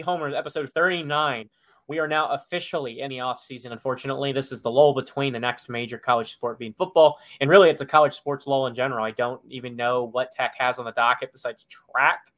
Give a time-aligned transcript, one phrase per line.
[0.00, 1.48] Homers, episode 39.
[1.86, 3.72] We are now officially in the off season.
[3.72, 7.68] Unfortunately, this is the lull between the next major college sport being football, and really,
[7.68, 9.04] it's a college sports lull in general.
[9.04, 12.32] I don't even know what Tech has on the docket besides track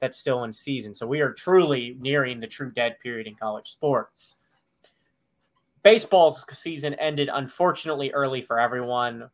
[0.00, 0.94] that's still in season.
[0.94, 4.36] So we are truly nearing the true dead period in college sports.
[5.82, 9.30] Baseball's season ended unfortunately early for everyone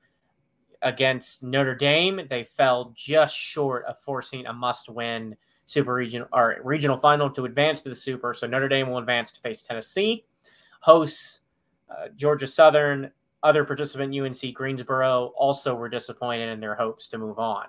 [0.82, 2.20] against Notre Dame.
[2.30, 5.36] They fell just short of forcing a must-win
[5.68, 8.32] super regional or regional final to advance to the super.
[8.32, 10.24] So Notre Dame will advance to face Tennessee,
[10.80, 11.40] hosts
[11.90, 13.12] uh, Georgia Southern.
[13.42, 17.66] Other participant UNC Greensboro also were disappointed in their hopes to move on.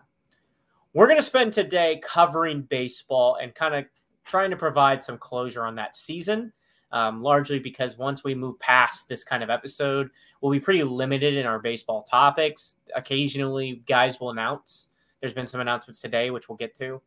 [0.93, 3.85] We're going to spend today covering baseball and kind of
[4.23, 6.53] trying to provide some closure on that season.
[6.91, 10.09] Um, largely because once we move past this kind of episode,
[10.41, 12.77] we'll be pretty limited in our baseball topics.
[12.95, 14.87] Occasionally, guys will announce.
[15.19, 16.99] There's been some announcements today, which we'll get to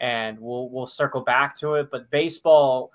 [0.00, 1.90] and we'll we'll circle back to it.
[1.90, 2.92] But baseball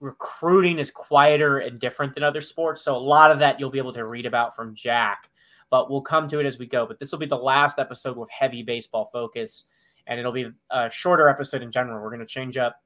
[0.00, 3.78] recruiting is quieter and different than other sports, so a lot of that you'll be
[3.78, 5.30] able to read about from Jack.
[5.70, 6.86] But we'll come to it as we go.
[6.86, 9.64] But this will be the last episode with heavy baseball focus,
[10.06, 12.02] and it'll be a shorter episode in general.
[12.02, 12.80] We're going to change up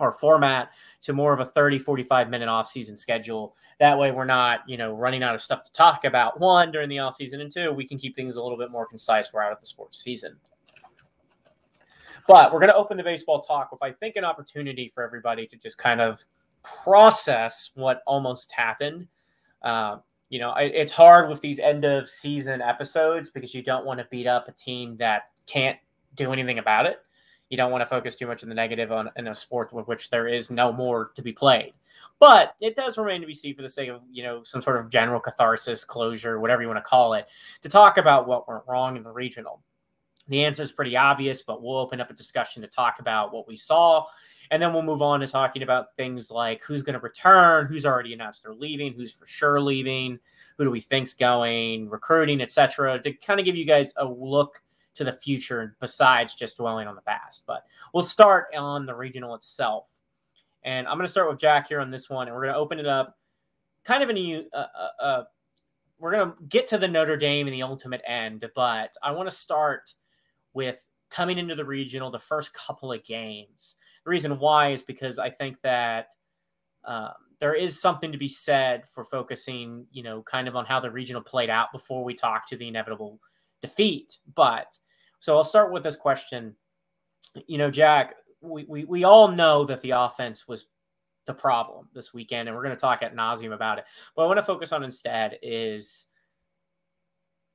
[0.00, 0.70] our format
[1.02, 4.76] to more of a 30 45 minute off season schedule that way we're not you
[4.76, 7.72] know running out of stuff to talk about one during the off season and two
[7.72, 10.36] we can keep things a little bit more concise we're out of the sports season
[12.26, 15.46] but we're going to open the baseball talk with, I think, an opportunity for everybody
[15.46, 16.24] to just kind of
[16.62, 19.08] process what almost happened.
[19.62, 23.98] Um, you know, it's hard with these end of season episodes because you don't want
[24.00, 25.76] to beat up a team that can't
[26.14, 27.00] do anything about it.
[27.50, 29.86] You don't want to focus too much on the negative on in a sport with
[29.86, 31.74] which there is no more to be played.
[32.18, 34.78] But it does remain to be seen for the sake of, you know, some sort
[34.78, 37.26] of general catharsis, closure, whatever you want to call it,
[37.62, 39.60] to talk about what went wrong in the regional.
[40.28, 43.48] The answer is pretty obvious, but we'll open up a discussion to talk about what
[43.48, 44.06] we saw.
[44.50, 47.86] And then we'll move on to talking about things like who's going to return, who's
[47.86, 50.18] already announced they're leaving, who's for sure leaving,
[50.58, 53.02] who do we think's going, recruiting, etc.
[53.02, 54.62] To kind of give you guys a look
[54.94, 57.44] to the future besides just dwelling on the past.
[57.46, 59.88] But we'll start on the regional itself.
[60.64, 62.60] And I'm going to start with Jack here on this one, and we're going to
[62.60, 63.16] open it up
[63.84, 64.68] kind of in a,
[65.00, 65.24] uh,
[65.98, 69.28] we're going to get to the Notre Dame and the ultimate end, but I want
[69.30, 69.94] to start
[70.54, 70.78] with
[71.10, 73.76] coming into the regional the first couple of games.
[74.04, 76.08] The reason why is because I think that
[76.84, 80.80] um, there is something to be said for focusing, you know, kind of on how
[80.80, 83.20] the regional played out before we talk to the inevitable
[83.60, 84.18] defeat.
[84.34, 84.76] But
[85.20, 86.54] so I'll start with this question.
[87.46, 90.66] You know, Jack, we, we, we all know that the offense was
[91.26, 93.84] the problem this weekend, and we're going to talk at nauseum about it.
[94.16, 96.06] But I want to focus on instead is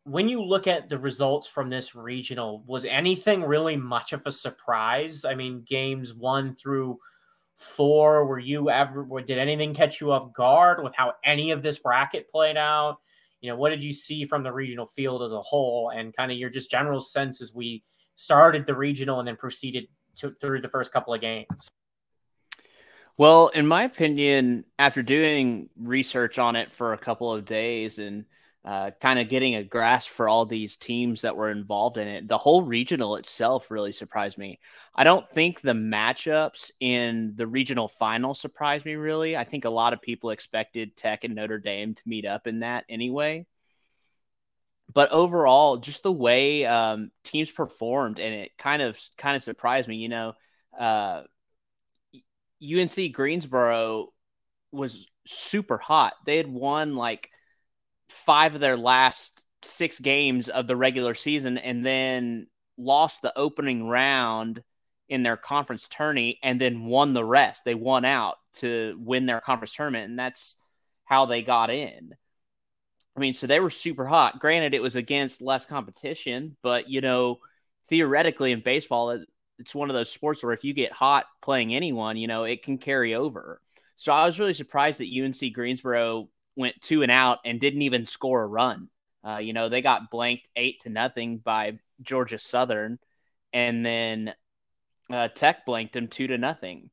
[0.07, 4.31] when you look at the results from this regional, was anything really much of a
[4.31, 5.25] surprise?
[5.25, 6.97] I mean, games one through
[7.55, 11.79] four, were you ever, did anything catch you off guard with how any of this
[11.79, 12.99] bracket played out?
[13.41, 16.31] You know, what did you see from the regional field as a whole and kind
[16.31, 17.83] of your just general sense as we
[18.15, 19.87] started the regional and then proceeded
[20.19, 21.69] to, through the first couple of games?
[23.17, 28.25] Well, in my opinion, after doing research on it for a couple of days and
[28.67, 32.27] uh, kind of getting a grasp for all these teams that were involved in it.
[32.27, 34.59] The whole regional itself really surprised me.
[34.93, 39.37] I don't think the matchups in the regional final surprised me really.
[39.37, 42.59] I think a lot of people expected Tech and Notre Dame to meet up in
[42.59, 43.45] that anyway.
[44.93, 49.87] But overall, just the way um, teams performed, and it kind of kind of surprised
[49.87, 49.95] me.
[49.95, 50.33] You know,
[50.77, 51.23] uh,
[52.61, 54.09] UNC Greensboro
[54.73, 56.15] was super hot.
[56.25, 57.29] They had won like
[58.09, 63.87] five of their last six games of the regular season and then lost the opening
[63.87, 64.63] round
[65.09, 67.63] in their conference tourney and then won the rest.
[67.65, 70.57] They won out to win their conference tournament, and that's
[71.05, 72.13] how they got in.
[73.15, 74.39] I mean, so they were super hot.
[74.39, 77.39] Granted, it was against less competition, but you know,
[77.89, 79.23] theoretically in baseball,
[79.57, 82.61] it's one of those sports where if you get hot playing anyone, you know, it
[82.61, 83.59] can carry over.
[83.95, 88.05] So I was really surprised that UNC Greensboro went two and out and didn't even
[88.05, 88.89] score a run.
[89.25, 92.99] Uh, you know, they got blanked eight to nothing by Georgia Southern,
[93.53, 94.33] and then
[95.11, 96.89] uh, Tech blanked them two to nothing.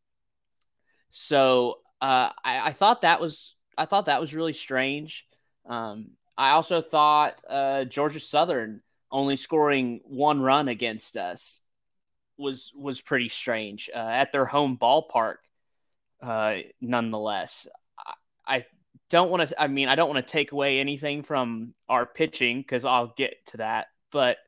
[1.11, 5.27] So uh, I, I, thought that was I thought that was really strange.
[5.67, 11.61] Um, I also thought uh, Georgia Southern only scoring one run against us
[12.37, 15.37] was was pretty strange uh, at their home ballpark.
[16.21, 17.69] Uh, nonetheless,
[19.11, 19.61] don't want to.
[19.61, 23.47] I mean, I don't want to take away anything from our pitching because I'll get
[23.47, 23.89] to that.
[24.11, 24.39] But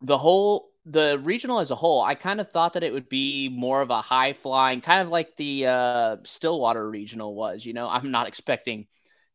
[0.00, 3.48] the whole the regional as a whole, I kind of thought that it would be
[3.48, 7.64] more of a high flying, kind of like the uh, Stillwater regional was.
[7.64, 8.86] You know, I'm not expecting,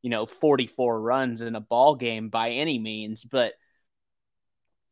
[0.01, 3.53] you know, 44 runs in a ball game by any means, but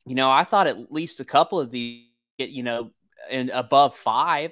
[0.05, 2.05] you know, I thought at least a couple of these,
[2.37, 2.91] you know,
[3.29, 4.51] and above five,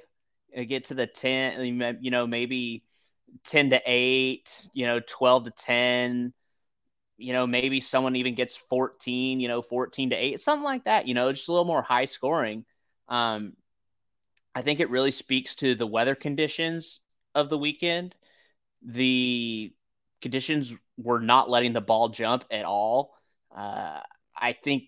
[0.56, 2.84] uh, get to the 10, you know, maybe
[3.44, 6.32] 10 to 8, you know, 12 to 10,
[7.18, 11.06] you know, maybe someone even gets 14, you know, 14 to 8, something like that,
[11.06, 12.64] you know, just a little more high scoring.
[13.08, 13.54] Um,
[14.54, 17.00] I think it really speaks to the weather conditions
[17.34, 18.14] of the weekend.
[18.82, 19.72] The
[20.22, 23.14] conditions were not letting the ball jump at all.
[23.54, 24.00] Uh,
[24.36, 24.84] I think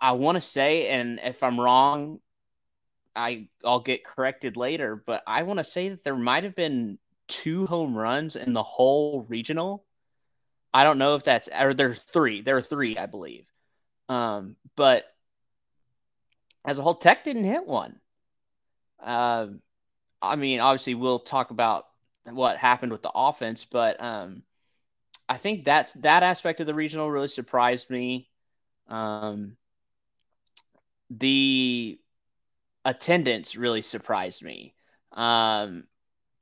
[0.00, 2.20] I want to say, and if I'm wrong,
[3.14, 6.98] I I'll get corrected later, but I want to say that there might have been
[7.32, 9.84] two home runs in the whole regional.
[10.74, 12.42] I don't know if that's or there's three.
[12.42, 13.46] There are three, I believe.
[14.08, 15.04] Um, but
[16.64, 18.00] as a whole, Tech didn't hit one.
[19.02, 19.48] Uh,
[20.20, 21.86] I mean, obviously, we'll talk about
[22.24, 24.42] what happened with the offense, but um,
[25.28, 28.28] I think that's that aspect of the regional really surprised me.
[28.88, 29.56] Um,
[31.10, 31.98] the
[32.84, 34.74] attendance really surprised me.
[35.12, 35.84] Um,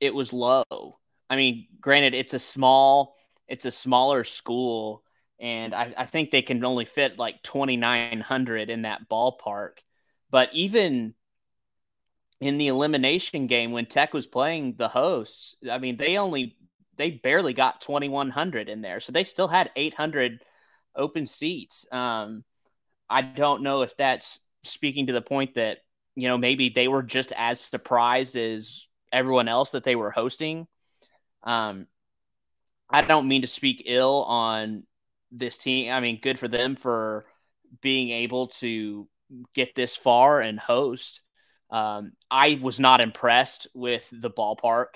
[0.01, 0.97] it was low.
[1.29, 3.15] I mean, granted, it's a small,
[3.47, 5.03] it's a smaller school,
[5.39, 9.77] and I, I think they can only fit like 2,900 in that ballpark.
[10.29, 11.13] But even
[12.41, 16.57] in the elimination game when Tech was playing the hosts, I mean, they only
[16.97, 20.43] they barely got 2,100 in there, so they still had 800
[20.95, 21.85] open seats.
[21.91, 22.43] Um,
[23.09, 25.79] I don't know if that's speaking to the point that
[26.15, 30.67] you know maybe they were just as surprised as everyone else that they were hosting.
[31.43, 31.87] Um,
[32.89, 34.83] I don't mean to speak ill on
[35.31, 35.91] this team.
[35.91, 37.25] I mean, good for them for
[37.81, 39.07] being able to
[39.53, 41.21] get this far and host.
[41.69, 44.95] Um, I was not impressed with the ballpark.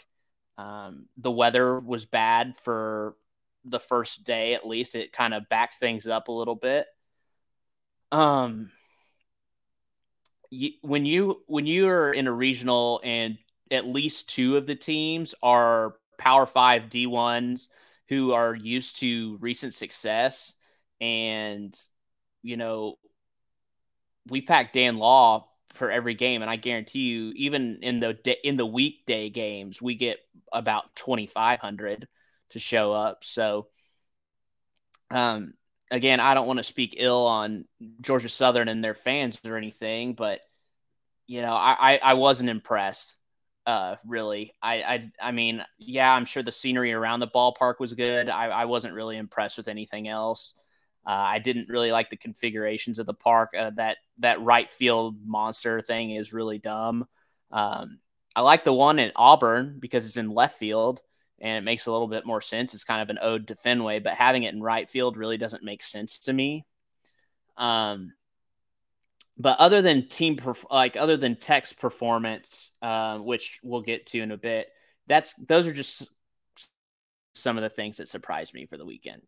[0.57, 3.15] Um, the weather was bad for
[3.63, 4.95] the first day, at least.
[4.95, 6.87] It kind of backed things up a little bit.
[8.11, 8.71] Um,
[10.49, 13.37] you, when you when you are in a regional and
[13.71, 17.67] at least two of the teams are Power Five D1s
[18.07, 20.53] who are used to recent success.
[21.01, 21.75] And,
[22.43, 22.97] you know,
[24.27, 28.57] we pack Dan Law for every game, and I guarantee you, even in the in
[28.57, 30.19] the weekday games, we get
[30.51, 32.07] about twenty five hundred
[32.51, 33.23] to show up.
[33.23, 33.67] So,
[35.11, 35.53] um,
[35.91, 37.65] again, I don't want to speak ill on
[38.01, 40.39] Georgia Southern and their fans or anything, but
[41.27, 43.14] you know, I I, I wasn't impressed
[43.65, 44.53] uh, really.
[44.61, 48.29] I, I, I mean, yeah, I'm sure the scenery around the ballpark was good.
[48.29, 50.53] I, I wasn't really impressed with anything else.
[51.05, 53.53] Uh, I didn't really like the configurations of the park.
[53.57, 57.05] Uh, that that right field monster thing is really dumb.
[57.51, 57.99] Um,
[58.35, 61.01] I like the one in Auburn because it's in left field
[61.39, 62.73] and it makes a little bit more sense.
[62.73, 65.63] It's kind of an ode to Fenway, but having it in right field really doesn't
[65.63, 66.65] make sense to me.
[67.55, 68.13] Um,
[69.37, 74.21] but other than team perf- like other than Tech's performance, uh, which we'll get to
[74.21, 74.67] in a bit,
[75.07, 76.07] that's those are just
[77.33, 79.21] some of the things that surprised me for the weekend.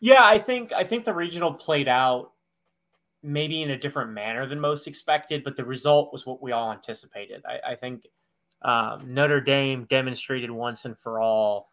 [0.00, 2.32] Yeah, I think I think the regional played out
[3.22, 6.72] maybe in a different manner than most expected, but the result was what we all
[6.72, 7.42] anticipated.
[7.44, 8.06] I, I think
[8.62, 11.70] um, Notre Dame demonstrated once and for all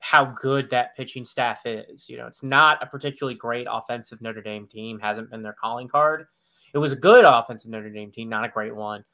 [0.00, 2.08] how good that pitching staff is.
[2.08, 5.88] You know, it's not a particularly great offensive Notre Dame team, hasn't been their calling
[5.88, 6.26] card.
[6.72, 9.04] It was a good offensive Notre Dame team, not a great one.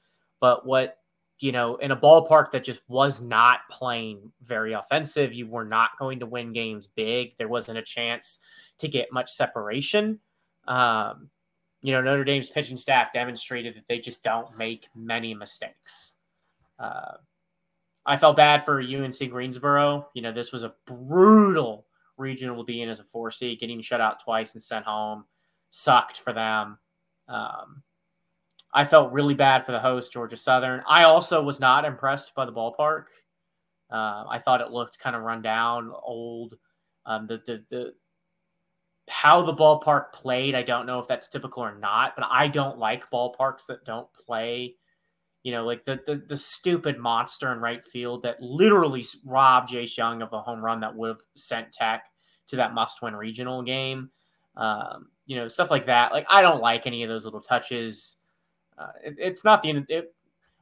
[0.40, 0.98] But what,
[1.38, 5.98] you know, in a ballpark that just was not playing very offensive, you were not
[5.98, 7.36] going to win games big.
[7.38, 8.38] There wasn't a chance
[8.78, 10.20] to get much separation.
[10.66, 11.30] Um,
[11.82, 16.12] you know, Notre Dame's pitching staff demonstrated that they just don't make many mistakes.
[16.78, 17.16] Uh,
[18.06, 20.08] I felt bad for UNC Greensboro.
[20.14, 23.80] You know, this was a brutal regional to be in as a four seed, getting
[23.80, 25.24] shut out twice and sent home.
[25.70, 26.78] Sucked for them.
[27.28, 27.82] Um,
[28.72, 30.82] I felt really bad for the host, Georgia Southern.
[30.88, 33.04] I also was not impressed by the ballpark.
[33.90, 36.56] Uh, I thought it looked kind of run down, old.
[37.06, 37.92] Um, the, the the
[39.08, 42.78] how the ballpark played, I don't know if that's typical or not, but I don't
[42.78, 44.76] like ballparks that don't play
[45.44, 49.96] You know, like the, the the stupid monster in right field that literally robbed Jace
[49.96, 52.06] Jung of a home run that would have sent Tech
[52.48, 54.10] to that must-win regional game.
[54.56, 56.12] Um, you know, stuff like that.
[56.12, 58.16] Like I don't like any of those little touches.
[58.76, 60.14] Uh, it, it's not the it,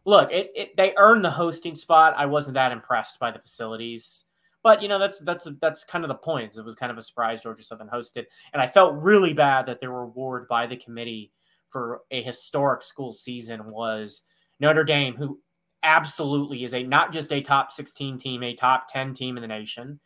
[0.04, 0.30] look.
[0.30, 2.14] It, it they earned the hosting spot.
[2.16, 4.24] I wasn't that impressed by the facilities.
[4.62, 6.56] But you know that's that's that's kind of the point.
[6.56, 9.80] It was kind of a surprise Georgia Southern hosted, and I felt really bad that
[9.80, 11.32] their reward by the committee
[11.68, 14.22] for a historic school season was
[14.62, 15.40] Notre Dame, who
[15.82, 19.48] absolutely is a not just a top 16 team, a top 10 team in the
[19.48, 19.98] nation,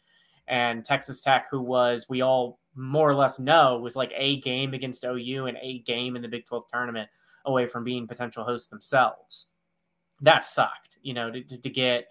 [0.49, 4.73] and Texas Tech, who was we all more or less know was like a game
[4.73, 7.09] against OU and a game in the Big 12 tournament
[7.45, 9.47] away from being potential hosts themselves.
[10.23, 12.07] That sucked, you know, to, to get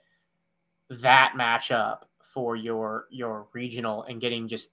[0.89, 4.69] that matchup for your your regional and getting just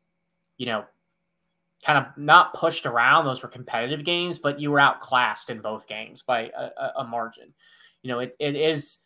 [0.58, 0.84] you know
[1.84, 3.24] kind of not pushed around.
[3.24, 7.52] Those were competitive games but you were outclassed in both games by a, a margin.
[8.02, 8.98] You know it, it is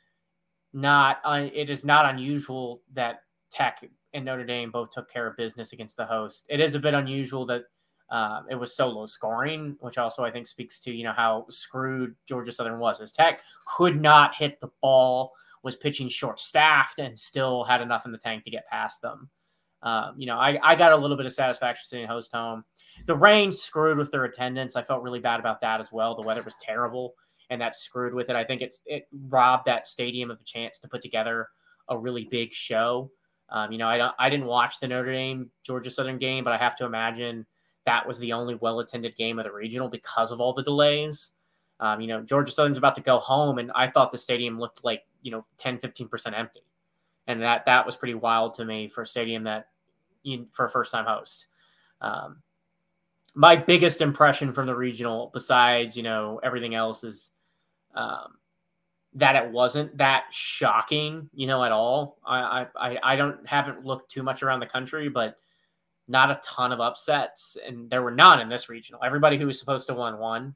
[0.72, 5.36] not uh, it is not unusual that tech and notre dame both took care of
[5.36, 6.44] business against the host.
[6.48, 7.64] It is a bit unusual that
[8.10, 11.44] uh, it was so low scoring which also i think speaks to you know how
[11.50, 15.32] screwed georgia southern was as tech could not hit the ball
[15.66, 19.28] was pitching short staffed and still had enough in the tank to get past them.
[19.82, 22.64] Um, you know, I, I got a little bit of satisfaction seeing host home.
[23.06, 24.74] The rain screwed with their attendance.
[24.74, 26.14] I felt really bad about that as well.
[26.14, 27.14] The weather was terrible,
[27.50, 28.36] and that screwed with it.
[28.36, 31.48] I think it it robbed that stadium of a chance to put together
[31.88, 33.10] a really big show.
[33.50, 36.56] Um, you know, I I didn't watch the Notre Dame Georgia Southern game, but I
[36.56, 37.46] have to imagine
[37.84, 41.32] that was the only well attended game of the regional because of all the delays.
[41.78, 44.82] Um, you know, Georgia Southern's about to go home, and I thought the stadium looked
[44.84, 46.65] like you know 10 15% empty
[47.26, 49.68] and that that was pretty wild to me for a stadium that
[50.22, 51.46] you, for a first time host.
[52.00, 52.42] Um,
[53.34, 57.30] my biggest impression from the regional besides you know everything else is
[57.94, 58.36] um,
[59.14, 62.18] that it wasn't that shocking you know at all.
[62.24, 65.36] I, I i don't haven't looked too much around the country but
[66.08, 67.56] not a ton of upsets.
[67.66, 69.02] And there were none in this regional.
[69.04, 70.54] Everybody who was supposed to win won.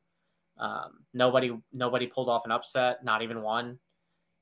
[0.59, 3.79] Um, nobody nobody pulled off an upset not even one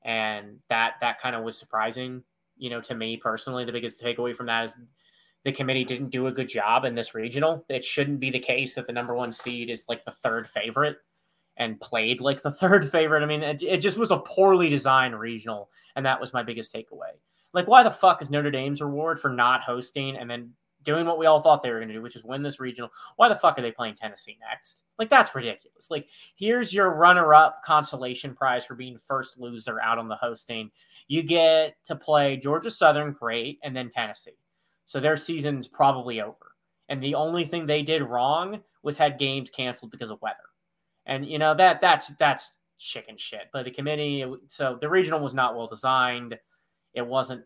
[0.03, 2.23] and that that kind of was surprising
[2.57, 3.65] you know to me personally.
[3.65, 4.77] The biggest takeaway from that is
[5.45, 7.65] the committee didn't do a good job in this regional.
[7.69, 10.97] It shouldn't be the case that the number one seed is like the third favorite
[11.57, 13.23] and played like the third favorite.
[13.23, 16.73] I mean it, it just was a poorly designed regional and that was my biggest
[16.73, 17.11] takeaway.
[17.53, 20.51] Like why the fuck is notre dame's reward for not hosting and then
[20.83, 22.89] doing what we all thought they were going to do, which is win this regional.
[23.17, 24.81] Why the fuck are they playing Tennessee next?
[24.97, 25.91] Like that's ridiculous.
[25.91, 30.71] Like here's your runner-up consolation prize for being first loser out on the hosting.
[31.07, 34.37] You get to play Georgia Southern, great, and then Tennessee.
[34.85, 36.55] So their season's probably over.
[36.87, 40.37] And the only thing they did wrong was had games canceled because of weather.
[41.05, 43.49] And you know that that's that's chicken shit.
[43.51, 46.37] But the committee, so the regional was not well designed.
[46.93, 47.43] It wasn't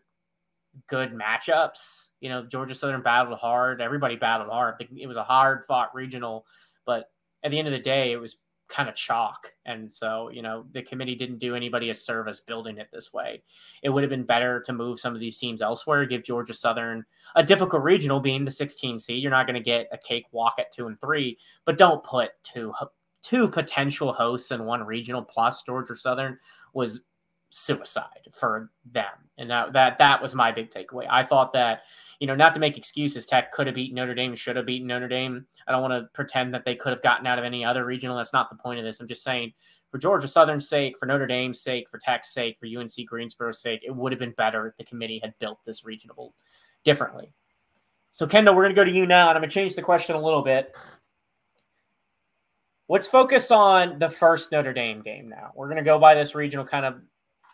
[0.88, 2.06] good matchups.
[2.24, 3.82] You know, Georgia Southern battled hard.
[3.82, 4.76] Everybody battled hard.
[4.96, 6.46] It was a hard fought regional,
[6.86, 7.10] but
[7.42, 8.38] at the end of the day, it was
[8.68, 9.52] kind of chalk.
[9.66, 13.42] And so, you know, the committee didn't do anybody a service building it this way.
[13.82, 17.04] It would have been better to move some of these teams elsewhere, give Georgia Southern
[17.36, 19.22] a difficult regional being the 16 seed.
[19.22, 22.72] You're not going to get a cakewalk at two and three, but don't put two
[23.20, 26.38] two potential hosts in one regional plus Georgia Southern
[26.72, 27.00] was
[27.50, 29.12] suicide for them.
[29.38, 31.06] And that that that was my big takeaway.
[31.08, 31.82] I thought that,
[32.24, 34.86] you know, not to make excuses, Tech could have beaten Notre Dame, should have beaten
[34.86, 35.44] Notre Dame.
[35.66, 38.16] I don't want to pretend that they could have gotten out of any other regional.
[38.16, 38.98] That's not the point of this.
[38.98, 39.52] I'm just saying
[39.90, 43.82] for Georgia Southern's sake, for Notre Dame's sake, for Tech's sake, for UNC Greensboro's sake,
[43.86, 46.32] it would have been better if the committee had built this regional
[46.82, 47.30] differently.
[48.12, 49.82] So, Kendall, we're going to go to you now, and I'm going to change the
[49.82, 50.74] question a little bit.
[52.88, 55.52] Let's focus on the first Notre Dame game now.
[55.54, 57.02] We're going to go by this regional kind of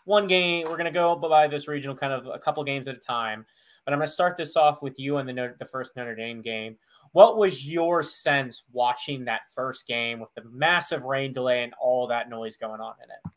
[0.05, 0.63] one game.
[0.63, 3.45] We're going to go by this regional kind of a couple games at a time.
[3.85, 6.41] But I'm going to start this off with you in the the first Notre Dame
[6.41, 6.77] game.
[7.13, 12.07] What was your sense watching that first game with the massive rain delay and all
[12.07, 13.33] that noise going on in it?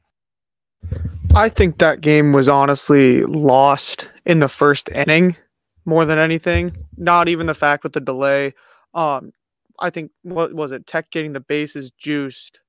[1.34, 5.36] I think that game was honestly lost in the first inning
[5.84, 6.76] more than anything.
[6.96, 8.54] Not even the fact with the delay.
[8.94, 9.32] Um,
[9.80, 10.86] I think what was it?
[10.86, 12.60] Tech getting the bases juiced,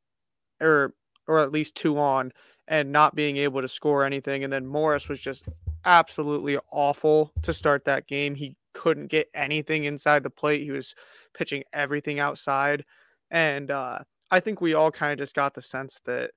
[0.60, 0.96] or
[1.27, 2.32] or at least two on,
[2.67, 4.44] and not being able to score anything.
[4.44, 5.46] And then Morris was just
[5.86, 8.36] absolutely awful to start that game.
[8.36, 10.63] He couldn't get anything inside the plate.
[10.63, 10.96] He was
[11.34, 12.84] pitching everything outside.
[13.32, 14.00] And uh,
[14.32, 16.32] I think we all kind of just got the sense that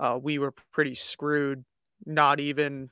[0.00, 1.64] uh, we were pretty screwed,
[2.04, 2.90] not even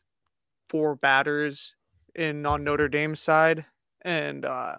[0.69, 1.75] four batters
[2.15, 3.65] in on Notre Dame's side.
[4.03, 4.77] And, uh,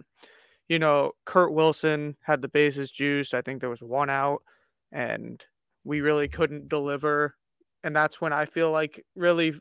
[0.69, 3.33] you know, Kurt Wilson had the bases juiced.
[3.33, 4.41] I think there was one out,
[4.91, 5.43] and
[5.83, 7.35] we really couldn't deliver
[7.85, 9.53] and that's when I feel like really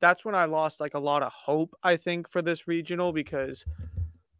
[0.00, 3.64] that's when I lost like a lot of hope I think for this regional because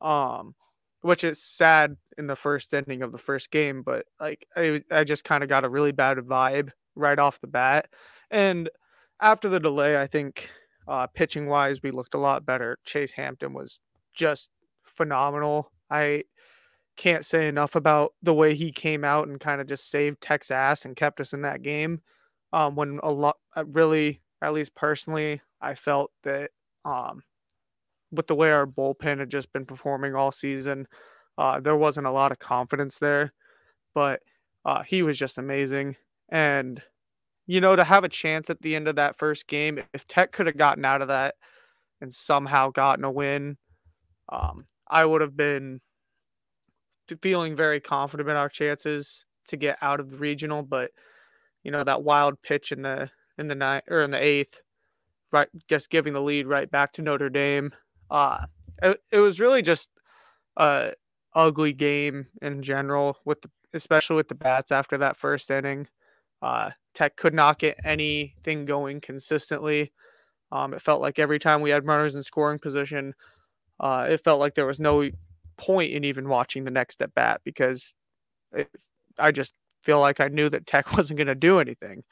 [0.00, 0.54] um
[1.00, 5.04] which is sad in the first ending of the first game but like I I
[5.04, 7.88] just kind of got a really bad vibe right off the bat.
[8.30, 8.70] And
[9.20, 10.50] after the delay I think
[10.88, 12.78] uh pitching wise we looked a lot better.
[12.84, 13.80] Chase Hampton was
[14.14, 14.50] just
[14.82, 15.70] phenomenal.
[15.90, 16.24] I
[16.96, 20.50] can't say enough about the way he came out and kind of just saved Tech's
[20.50, 22.02] ass and kept us in that game
[22.52, 26.50] um, when a lot uh, really at least personally i felt that
[26.84, 27.22] um,
[28.12, 30.86] with the way our bullpen had just been performing all season
[31.36, 33.32] uh, there wasn't a lot of confidence there.
[33.94, 34.20] But
[34.64, 35.96] uh, he was just amazing.
[36.28, 36.82] And
[37.46, 40.32] you know to have a chance at the end of that first game if tech
[40.32, 41.34] could have gotten out of that
[42.00, 43.58] and somehow gotten a win
[44.30, 45.78] um, i would have been
[47.20, 50.62] feeling very confident in our chances to get out of the regional.
[50.62, 50.90] But
[51.64, 54.60] you know that wild pitch in the in the ninth or in the eighth,
[55.32, 55.48] right?
[55.68, 57.72] Just giving the lead right back to Notre Dame.
[58.10, 58.46] Uh
[58.82, 59.90] it, it was really just
[60.56, 60.92] a
[61.34, 65.88] ugly game in general with the, especially with the bats after that first inning.
[66.42, 69.92] Uh, Tech could not get anything going consistently.
[70.52, 73.14] Um, it felt like every time we had runners in scoring position,
[73.80, 75.08] uh, it felt like there was no
[75.56, 77.94] point in even watching the next at bat because
[78.52, 78.68] it,
[79.18, 82.04] I just feel like I knew that Tech wasn't going to do anything.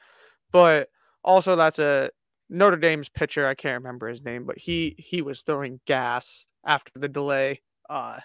[0.51, 0.89] But
[1.23, 2.09] also, that's a
[2.49, 3.47] Notre Dame's pitcher.
[3.47, 7.61] I can't remember his name, but he he was throwing gas after the delay.
[7.89, 8.19] Uh,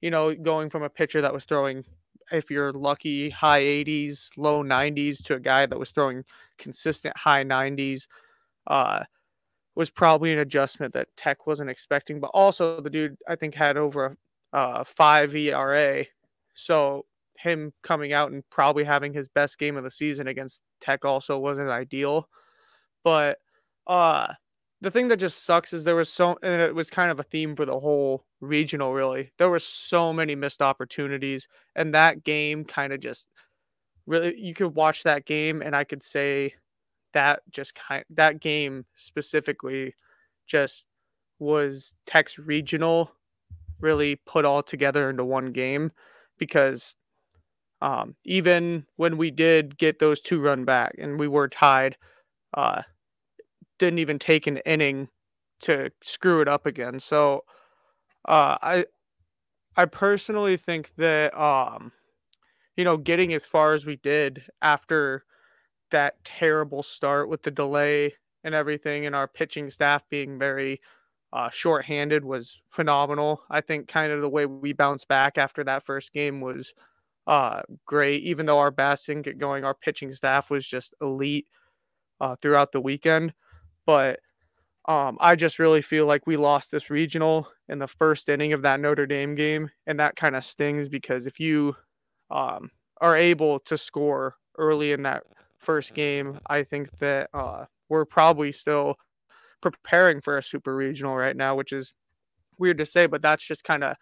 [0.00, 1.84] you know, going from a pitcher that was throwing,
[2.30, 6.24] if you're lucky, high 80s, low 90s to a guy that was throwing
[6.58, 8.06] consistent high 90s,
[8.66, 9.04] uh,
[9.74, 12.20] was probably an adjustment that Tech wasn't expecting.
[12.20, 14.16] But also, the dude I think had over
[14.52, 16.04] a uh, five ERA,
[16.54, 17.06] so
[17.38, 21.38] him coming out and probably having his best game of the season against Tech also
[21.38, 22.28] wasn't ideal.
[23.04, 23.38] But
[23.86, 24.32] uh
[24.82, 27.24] the thing that just sucks is there was so and it was kind of a
[27.24, 29.32] theme for the whole regional really.
[29.38, 33.28] There were so many missed opportunities and that game kind of just
[34.06, 36.54] really you could watch that game and I could say
[37.14, 39.94] that just kind that game specifically
[40.46, 40.86] just
[41.38, 43.10] was Tech's regional
[43.80, 45.92] really put all together into one game
[46.38, 46.94] because
[47.82, 51.96] um, even when we did get those two run back and we were tied,
[52.54, 52.82] uh,
[53.78, 55.08] didn't even take an inning
[55.60, 57.00] to screw it up again.
[57.00, 57.44] So
[58.26, 58.86] uh, I
[59.76, 61.92] I personally think that um,
[62.76, 65.24] you know getting as far as we did after
[65.90, 70.80] that terrible start with the delay and everything, and our pitching staff being very
[71.32, 73.42] uh, shorthanded was phenomenal.
[73.50, 76.74] I think kind of the way we bounced back after that first game was
[77.26, 78.22] uh, great.
[78.22, 81.46] Even though our bats didn't get going, our pitching staff was just elite
[82.20, 83.34] uh, throughout the weekend.
[83.84, 84.20] But
[84.86, 88.62] um, I just really feel like we lost this regional in the first inning of
[88.62, 91.74] that Notre Dame game, and that kind of stings because if you
[92.30, 95.24] um, are able to score early in that
[95.58, 98.96] first game, I think that uh, we're probably still
[99.60, 101.94] preparing for a super regional right now, which is
[102.58, 103.96] weird to say, but that's just kind of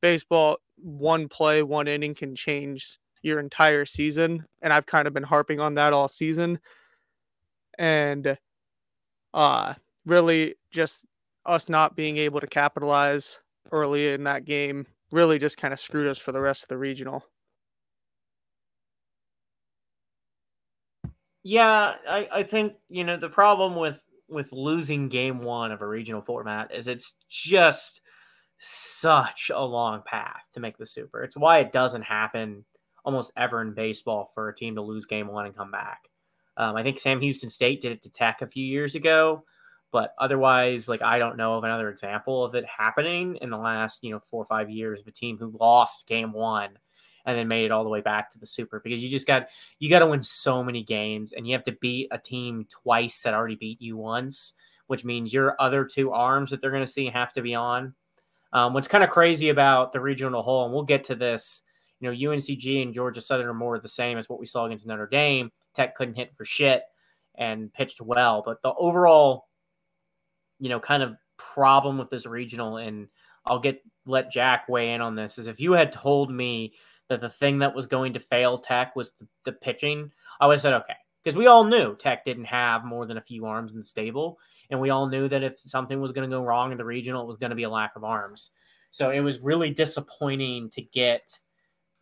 [0.00, 4.46] baseball one play, one inning can change your entire season.
[4.62, 6.58] And I've kind of been harping on that all season.
[7.78, 8.36] And
[9.32, 9.74] uh
[10.06, 11.06] really just
[11.46, 13.40] us not being able to capitalize
[13.72, 16.76] early in that game really just kind of screwed us for the rest of the
[16.76, 17.24] regional.
[21.42, 25.86] Yeah, I, I think, you know, the problem with with losing game one of a
[25.86, 27.99] regional format is it's just
[28.60, 31.22] such a long path to make the super.
[31.22, 32.64] It's why it doesn't happen
[33.04, 36.08] almost ever in baseball for a team to lose game one and come back.
[36.56, 39.44] Um, I think Sam Houston State did it to Tech a few years ago,
[39.92, 44.04] but otherwise, like I don't know of another example of it happening in the last
[44.04, 46.70] you know four or five years of a team who lost game one
[47.24, 49.48] and then made it all the way back to the super because you just got
[49.78, 53.20] you got to win so many games and you have to beat a team twice
[53.20, 54.52] that already beat you once,
[54.86, 57.94] which means your other two arms that they're going to see have to be on
[58.52, 61.62] um, what's kind of crazy about the regional whole, and we'll get to this,
[62.00, 64.86] you know, UNCG and Georgia Southern are more the same as what we saw against
[64.86, 65.50] Notre Dame.
[65.74, 66.82] Tech couldn't hit for shit
[67.36, 69.46] and pitched well, but the overall,
[70.58, 73.08] you know, kind of problem with this regional, and
[73.46, 76.74] I'll get let Jack weigh in on this, is if you had told me
[77.08, 80.10] that the thing that was going to fail Tech was the, the pitching,
[80.40, 83.22] I would have said okay, because we all knew Tech didn't have more than a
[83.22, 84.38] few arms in the stable.
[84.70, 87.22] And we all knew that if something was going to go wrong in the regional,
[87.22, 88.50] it was going to be a lack of arms.
[88.90, 91.38] So it was really disappointing to get,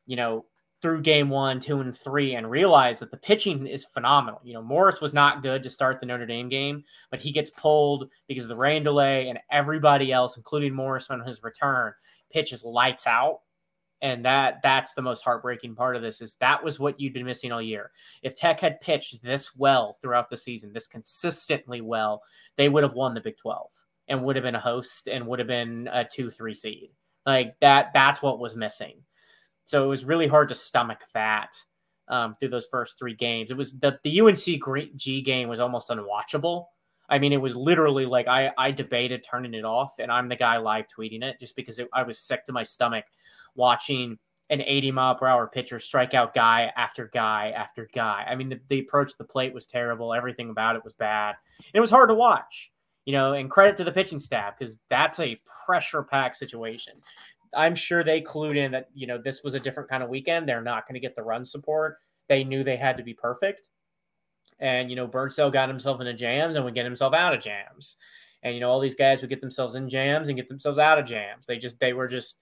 [0.06, 0.44] you know,
[0.80, 4.40] through game one, two, and three and realize that the pitching is phenomenal.
[4.44, 7.50] You know, Morris was not good to start the Notre Dame game, but he gets
[7.50, 11.92] pulled because of the rain delay, and everybody else, including Morris on his return,
[12.30, 13.40] pitches lights out.
[14.00, 17.26] And that that's the most heartbreaking part of this is that was what you'd been
[17.26, 17.90] missing all year.
[18.22, 22.22] If Tech had pitched this well throughout the season, this consistently well,
[22.56, 23.68] they would have won the Big 12
[24.06, 26.90] and would have been a host and would have been a two, three seed.
[27.26, 29.02] Like that, that's what was missing.
[29.64, 31.62] So it was really hard to stomach that
[32.08, 33.50] um, through those first three games.
[33.50, 36.66] It was the, the UNC G game was almost unwatchable.
[37.10, 40.36] I mean, it was literally like I, I debated turning it off, and I'm the
[40.36, 43.04] guy live tweeting it just because it, I was sick to my stomach
[43.58, 44.18] watching
[44.50, 48.24] an 80 mile per hour pitcher strike out guy after guy after guy.
[48.28, 50.14] I mean, the, the approach to the plate was terrible.
[50.14, 51.34] Everything about it was bad.
[51.74, 52.70] It was hard to watch,
[53.04, 56.94] you know, and credit to the pitching staff because that's a pressure packed situation.
[57.54, 60.48] I'm sure they clued in that, you know, this was a different kind of weekend.
[60.48, 61.98] They're not going to get the run support.
[62.28, 63.68] They knew they had to be perfect.
[64.60, 67.96] And, you know, Birdsell got himself into jams and would get himself out of jams.
[68.42, 70.98] And, you know, all these guys would get themselves in jams and get themselves out
[70.98, 71.46] of jams.
[71.46, 72.38] They just, they were just,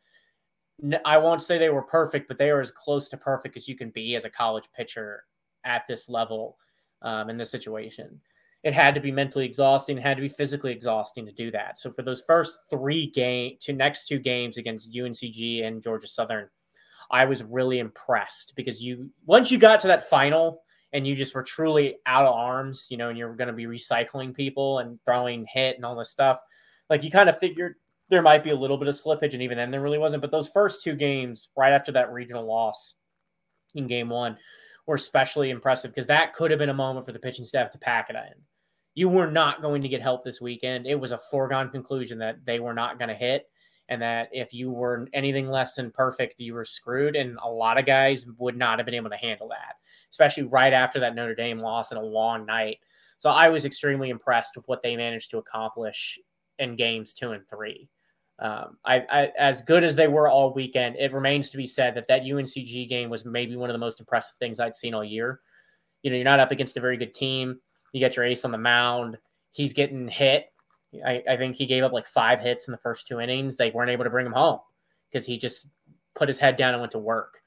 [1.04, 3.76] I won't say they were perfect, but they were as close to perfect as you
[3.76, 5.24] can be as a college pitcher
[5.64, 6.58] at this level
[7.02, 8.20] um, in this situation
[8.66, 11.78] it had to be mentally exhausting, it had to be physically exhausting to do that.
[11.78, 16.48] So for those first three game to next two games against UNCG and Georgia Southern,
[17.08, 21.32] I was really impressed because you once you got to that final and you just
[21.32, 24.98] were truly out of arms, you know, and you're going to be recycling people and
[25.04, 26.40] throwing hit and all this stuff,
[26.90, 27.76] like you kind of figured
[28.08, 30.22] there might be a little bit of slippage, and even then there really wasn't.
[30.22, 32.94] But those first two games, right after that regional loss
[33.74, 34.36] in game one,
[34.86, 37.78] were especially impressive because that could have been a moment for the pitching staff to
[37.78, 38.42] pack it in
[38.96, 40.86] you were not going to get help this weekend.
[40.86, 43.48] It was a foregone conclusion that they were not going to hit,
[43.90, 47.14] and that if you were anything less than perfect, you were screwed.
[47.14, 49.76] And a lot of guys would not have been able to handle that,
[50.10, 52.78] especially right after that Notre Dame loss in a long night.
[53.18, 56.18] So I was extremely impressed with what they managed to accomplish
[56.58, 57.90] in games two and three.
[58.38, 61.94] Um, I, I, as good as they were all weekend, it remains to be said
[61.94, 65.04] that that UNCG game was maybe one of the most impressive things I'd seen all
[65.04, 65.40] year.
[66.02, 67.58] You know, you're not up against a very good team.
[67.92, 69.16] You get your ace on the mound.
[69.52, 70.52] He's getting hit.
[71.04, 73.56] I, I think he gave up like five hits in the first two innings.
[73.56, 74.60] They weren't able to bring him home
[75.10, 75.68] because he just
[76.14, 77.38] put his head down and went to work.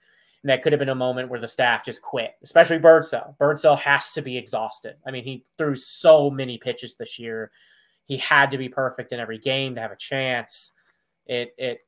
[0.44, 3.38] And that could have been a moment where the staff just quit, especially Birdsell.
[3.38, 4.96] Birdsell has to be exhausted.
[5.06, 7.52] I mean, he threw so many pitches this year.
[8.06, 10.72] He had to be perfect in every game to have a chance.
[11.30, 11.82] It it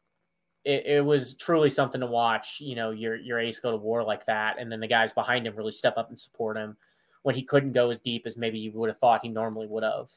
[0.64, 2.58] it, it was truly something to watch.
[2.60, 5.48] You know, your your ace go to war like that, and then the guys behind
[5.48, 6.78] him really step up and support him
[7.24, 9.84] when he couldn't go as deep as maybe you would have thought he normally would
[9.84, 10.10] have.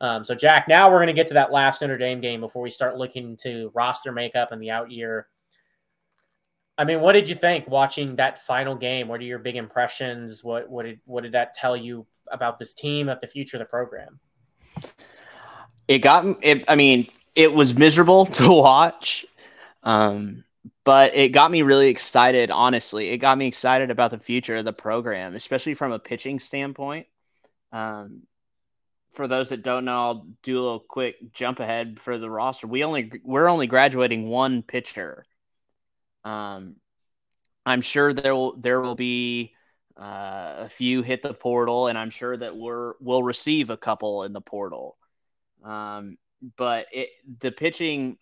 [0.00, 2.62] Um, so, Jack, now we're going to get to that last Notre Dame game before
[2.62, 5.28] we start looking to roster makeup and the out year.
[6.76, 9.08] I mean, what did you think watching that final game?
[9.08, 10.44] What are your big impressions?
[10.44, 13.60] What what did what did that tell you about this team, about the future of
[13.60, 14.18] the program?
[15.88, 16.64] It got it.
[16.68, 19.26] I mean, it was miserable to watch.
[19.82, 20.44] Um,
[20.84, 22.50] but it got me really excited.
[22.50, 26.38] Honestly, it got me excited about the future of the program, especially from a pitching
[26.38, 27.06] standpoint.
[27.72, 28.22] Um,
[29.12, 32.66] for those that don't know, I'll do a little quick jump ahead for the roster.
[32.66, 35.24] We only we're only graduating one pitcher.
[36.24, 36.76] Um,
[37.64, 39.54] I'm sure there will there will be
[39.96, 44.24] uh, a few hit the portal, and I'm sure that we're we'll receive a couple
[44.24, 44.96] in the portal.
[45.62, 46.16] Um,
[46.56, 48.18] but it, the pitching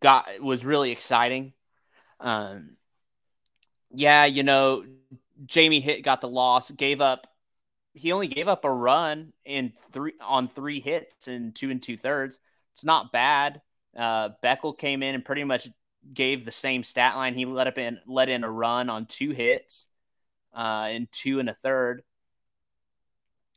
[0.00, 1.52] got was really exciting.
[2.20, 2.76] Um,
[3.90, 4.84] yeah, you know,
[5.46, 7.26] Jamie hit got the loss, gave up.
[7.92, 11.96] He only gave up a run in three on three hits in two and two
[11.96, 12.38] thirds.
[12.72, 13.60] It's not bad.
[13.96, 15.68] Uh, Beckel came in and pretty much
[16.12, 17.34] gave the same stat line.
[17.34, 19.86] He let up in let in a run on two hits,
[20.52, 22.02] uh, in two and a third.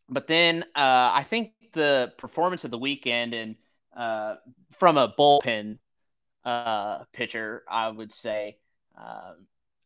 [0.09, 3.55] But then uh, I think the performance of the weekend and
[3.95, 4.35] uh,
[4.77, 5.77] from a bullpen
[6.43, 8.57] uh, pitcher, I would say,
[8.99, 9.33] uh,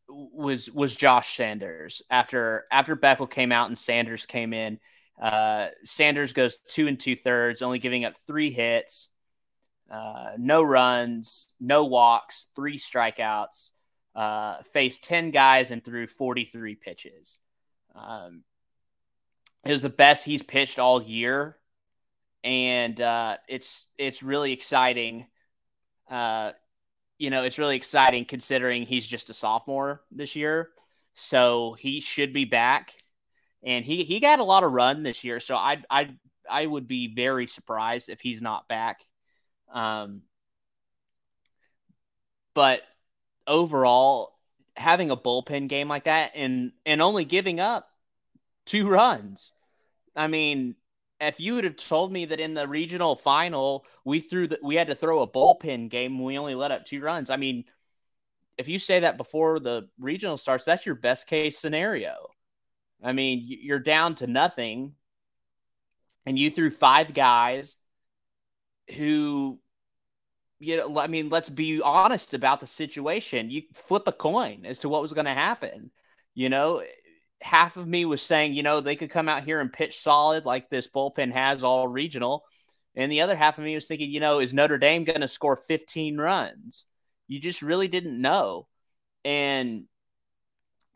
[0.08, 2.02] was was Josh Sanders.
[2.10, 4.80] After after Beckel came out and Sanders came in,
[5.22, 9.10] uh, Sanders goes two and two thirds, only giving up three hits,
[9.90, 13.72] uh, no runs, no walks, three strikeouts.
[14.14, 17.38] Uh, faced ten guys and threw forty three pitches.
[17.96, 18.44] Um,
[19.64, 21.56] it was the best he's pitched all year,
[22.44, 25.28] and uh, it's it's really exciting
[26.10, 26.52] uh,
[27.22, 30.70] you know, it's really exciting considering he's just a sophomore this year.
[31.14, 32.96] So he should be back.
[33.64, 35.40] And he, he got a lot of run this year.
[35.40, 36.10] So I I
[36.50, 39.06] I would be very surprised if he's not back.
[39.72, 40.24] Um,
[42.56, 42.82] but
[43.46, 44.34] overall,
[44.76, 47.88] having a bullpen game like that and and only giving up
[48.66, 49.54] two runs.
[50.16, 50.74] I mean,
[51.22, 54.76] if you would have told me that in the regional final we threw that we
[54.76, 57.66] had to throw a bullpen game and we only let up two runs, I mean,
[58.58, 62.32] if you say that before the regional starts, that's your best case scenario.
[63.04, 64.94] I mean, you're down to nothing,
[66.26, 67.78] and you threw five guys
[68.96, 69.60] who,
[70.60, 73.50] you know, I mean, let's be honest about the situation.
[73.50, 75.92] You flip a coin as to what was going to happen.
[76.36, 76.84] You know,
[77.42, 80.46] half of me was saying, you know, they could come out here and pitch solid
[80.46, 82.44] like this bullpen has all regional.
[82.96, 85.28] And the other half of me was thinking, you know, is Notre Dame going to
[85.28, 86.86] score 15 runs?
[87.28, 88.68] You just really didn't know.
[89.24, 89.86] And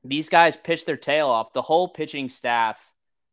[0.03, 1.53] these guys pitched their tail off.
[1.53, 2.81] The whole pitching staff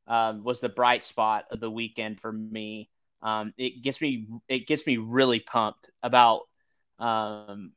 [0.07, 2.89] um, was the bright spot of the weekend for me.
[3.21, 6.43] Um, it gets me it gets me really pumped about
[6.99, 7.73] um,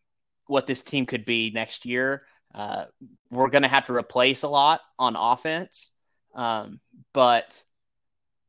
[0.48, 2.24] what this team could be next year.
[2.56, 2.86] Uh,
[3.30, 5.92] we're going to have to replace a lot on offense,
[6.34, 6.80] um,
[7.12, 7.62] but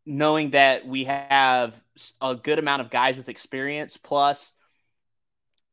[0.06, 1.74] knowing that we have
[2.20, 4.52] a good amount of guys with experience, plus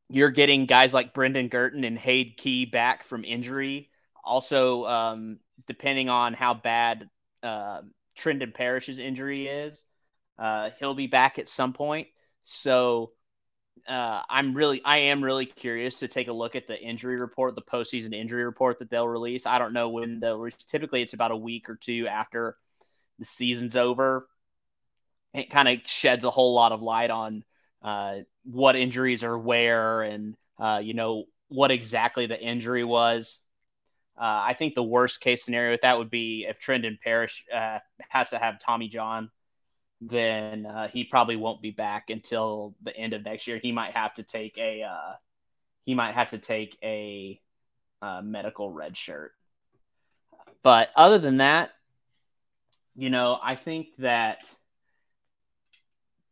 [0.10, 3.92] you're getting guys like Brendan Girton and Hade Key back from injury.
[4.24, 7.10] Also, um, depending on how bad
[7.44, 7.82] uh,
[8.18, 9.84] Trendon Parrish's injury is,
[10.40, 12.08] uh, he'll be back at some point.
[12.44, 13.12] So
[13.88, 17.56] uh, I'm really, I am really curious to take a look at the injury report,
[17.56, 19.46] the postseason injury report that they'll release.
[19.46, 20.48] I don't know when they'll.
[20.68, 22.56] Typically, it's about a week or two after
[23.20, 24.28] the season's over.
[25.34, 27.44] It kind of sheds a whole lot of light on
[27.82, 33.40] uh, what injuries are where and uh, you know what exactly the injury was.
[34.16, 37.80] Uh, I think the worst case scenario with that would be if Trendon Parrish uh,
[38.10, 39.32] has to have Tommy John
[40.10, 43.60] then uh, he probably won't be back until the end of next year.
[43.62, 45.14] He might have to take a uh,
[45.86, 47.40] he might have to take a
[48.02, 49.32] uh, medical red shirt.
[50.62, 51.72] But other than that,
[52.96, 54.40] you know, I think that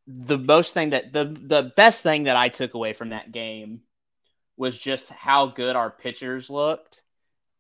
[0.08, 3.82] the most thing that the the best thing that I took away from that game
[4.58, 7.02] was just how good our pitchers looked,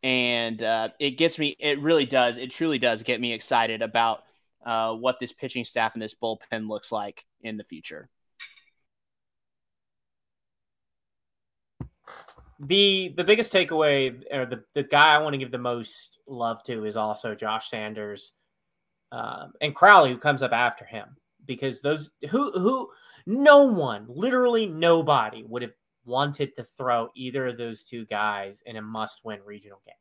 [0.03, 1.55] and uh, it gets me.
[1.59, 2.37] It really does.
[2.37, 4.23] It truly does get me excited about
[4.65, 8.09] uh, what this pitching staff and this bullpen looks like in the future.
[12.59, 16.61] The the biggest takeaway, or the, the guy I want to give the most love
[16.63, 18.33] to, is also Josh Sanders
[19.11, 22.89] um, and Crowley, who comes up after him, because those who who
[23.25, 25.73] no one, literally nobody, would have
[26.05, 29.95] wanted to throw either of those two guys in a must-win regional game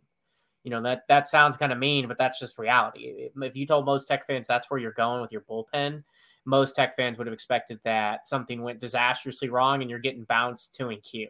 [0.63, 3.29] you know that that sounds kind of mean, but that's just reality.
[3.41, 6.03] If you told most Tech fans that's where you're going with your bullpen,
[6.45, 10.75] most Tech fans would have expected that something went disastrously wrong and you're getting bounced
[10.75, 11.29] to and Q.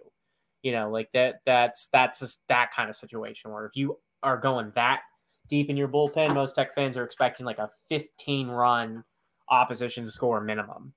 [0.62, 1.40] You know, like that.
[1.46, 5.00] That's that's just that kind of situation where if you are going that
[5.48, 9.04] deep in your bullpen, most Tech fans are expecting like a 15 run
[9.48, 10.94] opposition score minimum.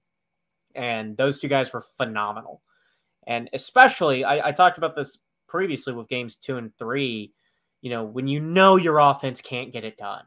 [0.76, 2.62] And those two guys were phenomenal.
[3.28, 5.18] And especially, I, I talked about this
[5.48, 7.34] previously with games two and three
[7.84, 10.24] you know, when you know your offense can't get it done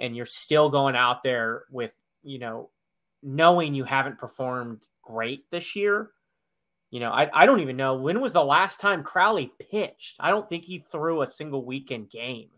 [0.00, 2.70] and you're still going out there with, you know,
[3.22, 6.10] knowing you haven't performed great this year.
[6.90, 10.16] You know, I, I don't even know when was the last time Crowley pitched.
[10.18, 12.48] I don't think he threw a single weekend game.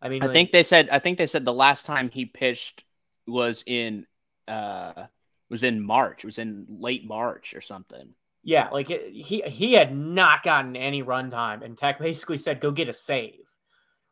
[0.00, 2.26] I mean, I like, think they said I think they said the last time he
[2.26, 2.84] pitched
[3.26, 4.06] was in
[4.46, 5.06] uh
[5.50, 6.22] was in March.
[6.22, 8.14] It was in late March or something.
[8.44, 12.60] Yeah, like it, he he had not gotten any run time, and Tech basically said,
[12.60, 13.43] "Go get a save."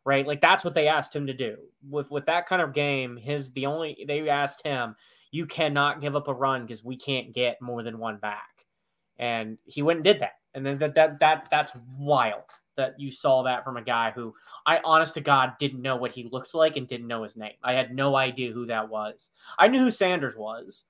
[0.05, 0.27] Right?
[0.27, 1.57] Like that's what they asked him to do.
[1.89, 4.97] With with that kind of game, his the only they asked him,
[5.31, 8.67] you cannot give up a run because we can't get more than one back.
[9.19, 10.39] And he went and did that.
[10.55, 12.45] And then that that that that's wild
[12.77, 14.35] that you saw that from a guy who
[14.67, 17.53] I honest to God didn't know what he looked like and didn't know his name.
[17.63, 19.31] I had no idea who that was.
[19.59, 20.85] I knew who Sanders was.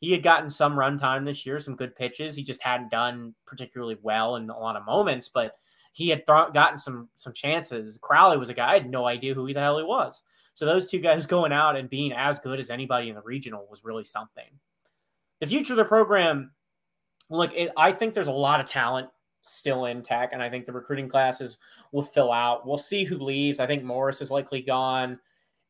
[0.00, 2.36] He had gotten some run time this year, some good pitches.
[2.36, 5.56] He just hadn't done particularly well in a lot of moments, but
[5.98, 7.98] he had th- gotten some some chances.
[8.00, 10.22] Crowley was a guy I had no idea who the hell he was.
[10.54, 13.66] So those two guys going out and being as good as anybody in the regional
[13.68, 14.48] was really something.
[15.40, 16.52] The future of the program,
[17.30, 19.08] look, it, I think there's a lot of talent
[19.42, 21.58] still in tech, and I think the recruiting classes
[21.90, 22.64] will fill out.
[22.64, 23.58] We'll see who leaves.
[23.58, 25.18] I think Morris is likely gone,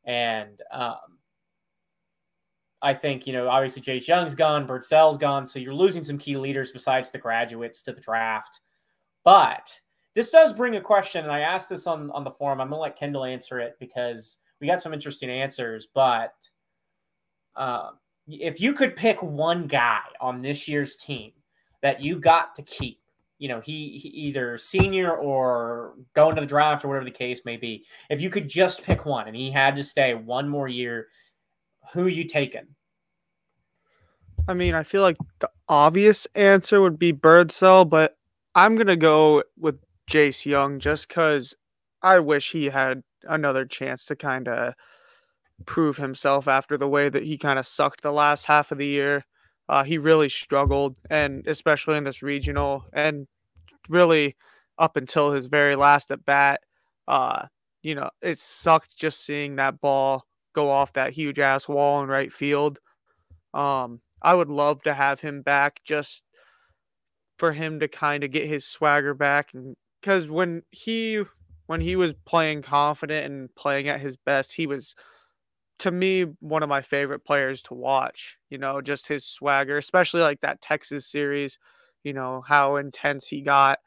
[0.05, 1.17] and um,
[2.83, 6.37] I think you know obviously Jace Jung's gone, Birdsell's gone, so you're losing some key
[6.37, 8.59] leaders besides the graduates to the draft,
[9.23, 9.71] but
[10.19, 12.59] this does bring a question, and I asked this on, on the forum.
[12.59, 15.87] I'm gonna let Kendall answer it because we got some interesting answers.
[15.93, 16.33] But
[17.55, 17.91] uh,
[18.27, 21.31] if you could pick one guy on this year's team
[21.81, 22.99] that you got to keep
[23.37, 27.43] you know, he, he, either senior or going to the draft or whatever the case
[27.45, 27.85] may be.
[28.09, 31.07] If you could just pick one and he had to stay one more year,
[31.93, 32.67] who you taking?
[34.49, 38.17] I mean, I feel like the obvious answer would be Birdsell, but
[38.55, 41.55] I'm gonna go with Jace Jung just because
[42.01, 44.73] I wish he had another chance to kind of
[45.65, 48.87] prove himself after the way that he kind of sucked the last half of the
[48.87, 49.25] year.
[49.67, 53.27] Uh, he really struggled, and especially in this regional, and
[53.87, 54.35] really
[54.79, 56.61] up until his very last at bat,
[57.07, 57.45] uh,
[57.83, 62.09] you know, it sucked just seeing that ball go off that huge ass wall in
[62.09, 62.79] right field.
[63.53, 66.23] Um, I would love to have him back just
[67.37, 71.23] for him to kind of get his swagger back and because when he
[71.67, 74.95] when he was playing confident and playing at his best, he was
[75.79, 78.37] to me one of my favorite players to watch.
[78.49, 81.57] You know, just his swagger, especially like that Texas series.
[82.03, 83.79] You know how intense he got.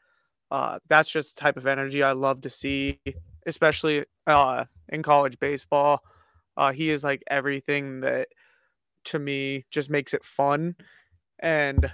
[0.51, 2.99] Uh, that's just the type of energy I love to see,
[3.47, 6.01] especially uh, in college baseball.
[6.55, 8.27] Uh, he is like everything that
[9.05, 10.75] to me just makes it fun,
[11.39, 11.91] and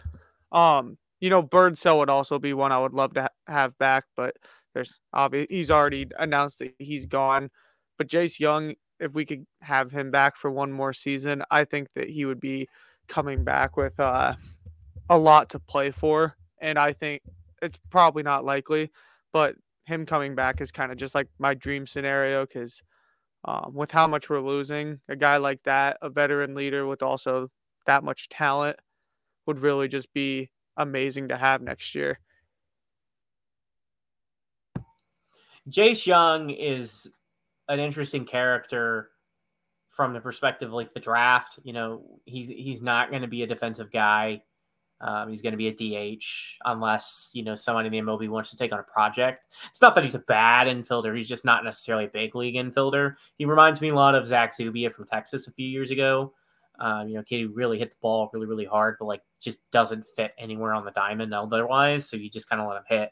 [0.51, 4.05] um, you know, Birdsell would also be one I would love to ha- have back,
[4.15, 4.36] but
[4.73, 7.49] there's obvious he's already announced that he's gone.
[7.97, 11.89] But Jace Jung, if we could have him back for one more season, I think
[11.95, 12.69] that he would be
[13.08, 14.36] coming back with uh,
[15.10, 16.36] a lot to play for.
[16.62, 17.21] And I think
[17.62, 18.91] it's probably not likely,
[19.34, 19.55] but
[19.86, 22.82] him coming back is kind of just like my dream scenario because
[23.45, 27.49] um, with how much we're losing, a guy like that, a veteran leader with also
[27.86, 28.77] that much talent,
[29.45, 32.19] would really just be amazing to have next year.
[35.69, 37.07] Jace Jung is
[37.67, 39.11] an interesting character
[39.91, 41.59] from the perspective of like the draft.
[41.63, 44.41] You know, he's he's not going to be a defensive guy.
[45.01, 46.23] Um, he's going to be a DH
[46.65, 49.45] unless you know somebody in the MLB wants to take on a project.
[49.69, 53.15] It's not that he's a bad infielder; he's just not necessarily a big league infielder.
[53.37, 56.33] He reminds me a lot of Zach Zubia from Texas a few years ago.
[56.79, 60.05] Um, you know, Katie really hit the ball really, really hard, but like just doesn't
[60.15, 62.07] fit anywhere on the diamond otherwise.
[62.09, 63.11] So you just kind of let him hit.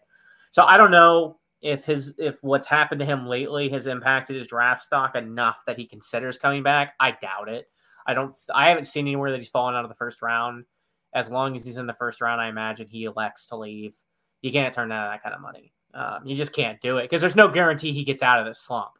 [0.51, 4.47] So I don't know if his if what's happened to him lately has impacted his
[4.47, 6.93] draft stock enough that he considers coming back.
[6.99, 7.69] I doubt it.
[8.05, 8.33] I don't.
[8.53, 10.65] I haven't seen anywhere that he's fallen out of the first round.
[11.13, 13.95] As long as he's in the first round, I imagine he elects to leave.
[14.41, 15.73] You can't turn down that kind of money.
[15.93, 18.59] Um, you just can't do it because there's no guarantee he gets out of this
[18.59, 18.91] slump,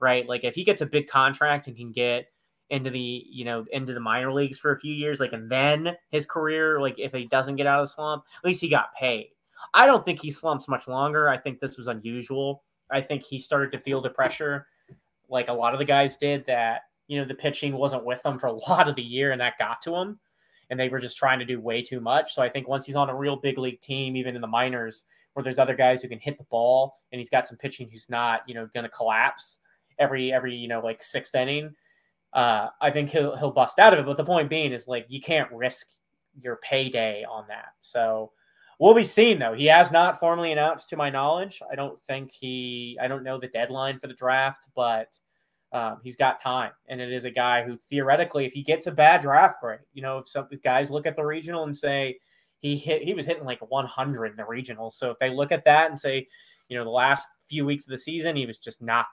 [0.00, 0.28] right?
[0.28, 2.31] Like if he gets a big contract and can get
[2.72, 5.96] into the you know into the minor leagues for a few years, like and then
[6.10, 8.94] his career, like if he doesn't get out of the slump, at least he got
[8.94, 9.28] paid.
[9.74, 11.28] I don't think he slumps much longer.
[11.28, 12.64] I think this was unusual.
[12.90, 14.66] I think he started to feel the pressure
[15.32, 18.38] like a lot of the guys did that, you know, the pitching wasn't with them
[18.38, 20.20] for a lot of the year and that got to him.
[20.70, 22.34] And they were just trying to do way too much.
[22.34, 25.04] So I think once he's on a real big league team, even in the minors,
[25.32, 28.08] where there's other guys who can hit the ball and he's got some pitching who's
[28.08, 29.58] not, you know, going to collapse
[29.98, 31.74] every, every, you know, like sixth inning,
[32.32, 34.06] uh, I think he'll, he'll bust out of it.
[34.06, 35.88] But the point being is like, you can't risk
[36.40, 37.72] your payday on that.
[37.80, 38.32] So,
[38.82, 39.52] We'll be seeing though.
[39.52, 41.62] He has not formally announced, to my knowledge.
[41.70, 42.98] I don't think he.
[43.00, 45.16] I don't know the deadline for the draft, but
[45.72, 48.90] um, he's got time, and it is a guy who theoretically, if he gets a
[48.90, 52.18] bad draft grade, you know, if some if guys look at the regional and say
[52.58, 54.90] he hit, he was hitting like 100 in the regional.
[54.90, 56.26] So if they look at that and say,
[56.68, 59.06] you know, the last few weeks of the season, he was just not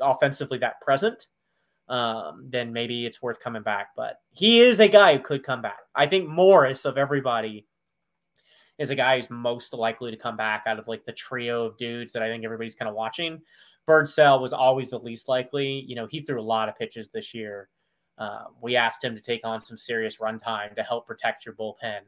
[0.00, 1.26] offensively that present.
[1.90, 3.88] Um, then maybe it's worth coming back.
[3.96, 5.80] But he is a guy who could come back.
[5.94, 7.66] I think Morris of everybody
[8.78, 11.76] is a guy who's most likely to come back out of like the trio of
[11.76, 13.40] dudes that I think everybody's kind of watching.
[13.86, 15.84] Birdsell was always the least likely.
[15.86, 17.68] You know, he threw a lot of pitches this year.
[18.16, 21.54] Uh, we asked him to take on some serious run time to help protect your
[21.54, 22.00] bullpen.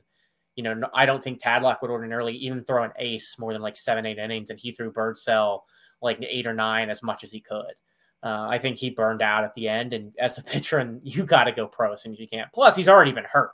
[0.55, 3.77] You know, I don't think Tadlock would ordinarily even throw an ace more than like
[3.77, 5.61] seven, eight innings, and he threw Birdsell
[6.03, 7.75] like eight or nine as much as he could.
[8.23, 11.25] Uh, I think he burned out at the end, and as a pitcher, and you
[11.25, 12.47] got to go pro as soon as you can.
[12.55, 13.53] Plus, he's already been hurt.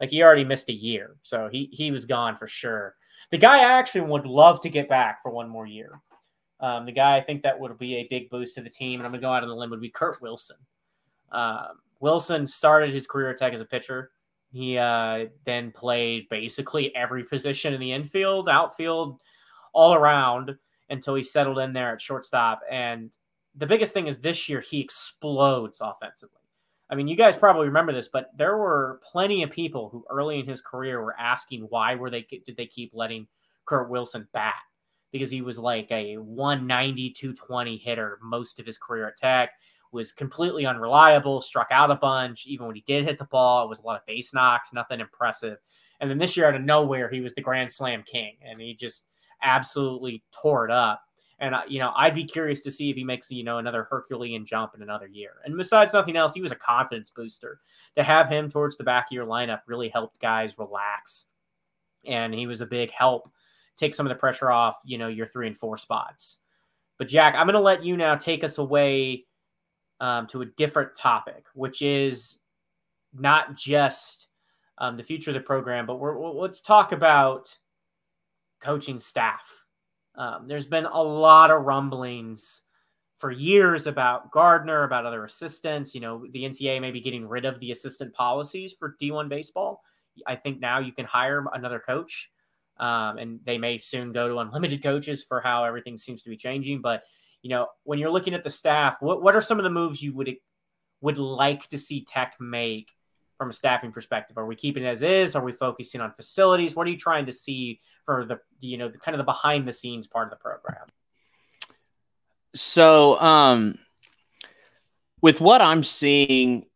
[0.00, 2.96] Like he already missed a year, so he he was gone for sure.
[3.30, 6.00] The guy I actually would love to get back for one more year.
[6.60, 9.06] Um, the guy I think that would be a big boost to the team, and
[9.06, 10.56] I'm gonna go out on the limb would be Kurt Wilson.
[11.32, 14.10] Um, Wilson started his career attack as a pitcher.
[14.52, 19.18] He uh, then played basically every position in the infield, outfield,
[19.72, 20.56] all around
[20.88, 22.60] until he settled in there at shortstop.
[22.70, 23.10] And
[23.56, 26.40] the biggest thing is this year he explodes offensively.
[26.88, 30.38] I mean, you guys probably remember this, but there were plenty of people who early
[30.38, 33.26] in his career were asking why were they did they keep letting
[33.64, 34.54] Kurt Wilson bat
[35.10, 39.50] because he was like a 190 220 hitter most of his career at Tech
[39.92, 43.68] was completely unreliable, struck out a bunch even when he did hit the ball, it
[43.68, 45.58] was a lot of base knocks, nothing impressive.
[46.00, 48.74] And then this year, out of nowhere, he was the Grand Slam king, and he
[48.74, 49.06] just
[49.42, 51.02] absolutely tore it up.
[51.38, 54.46] And you know, I'd be curious to see if he makes you know another Herculean
[54.46, 55.32] jump in another year.
[55.44, 57.60] And besides nothing else, he was a confidence booster.
[57.96, 61.26] To have him towards the back of your lineup really helped guys relax,
[62.06, 63.30] and he was a big help.
[63.76, 66.38] Take some of the pressure off, you know, your three and four spots.
[66.98, 69.26] But Jack, I'm going to let you now take us away
[70.00, 72.38] um, to a different topic, which is
[73.12, 74.28] not just
[74.78, 77.54] um, the future of the program, but we're, let's talk about
[78.60, 79.42] coaching staff
[80.16, 82.62] um, there's been a lot of rumblings
[83.18, 85.94] for years about Gardner, about other assistants.
[85.94, 89.82] You know, the NCAA may be getting rid of the assistant policies for D1 baseball.
[90.26, 92.30] I think now you can hire another coach,
[92.78, 96.36] um, and they may soon go to unlimited coaches for how everything seems to be
[96.36, 96.80] changing.
[96.80, 97.02] But
[97.42, 100.02] you know, when you're looking at the staff, what what are some of the moves
[100.02, 100.34] you would
[101.02, 102.90] would like to see Tech make
[103.38, 104.38] from a staffing perspective?
[104.38, 105.34] Are we keeping it as is?
[105.34, 106.74] Are we focusing on facilities?
[106.74, 109.66] What are you trying to see for the, you know the kind of the behind
[109.66, 110.86] the scenes part of the program?
[112.54, 113.78] So, um,
[115.20, 116.66] with what I'm seeing,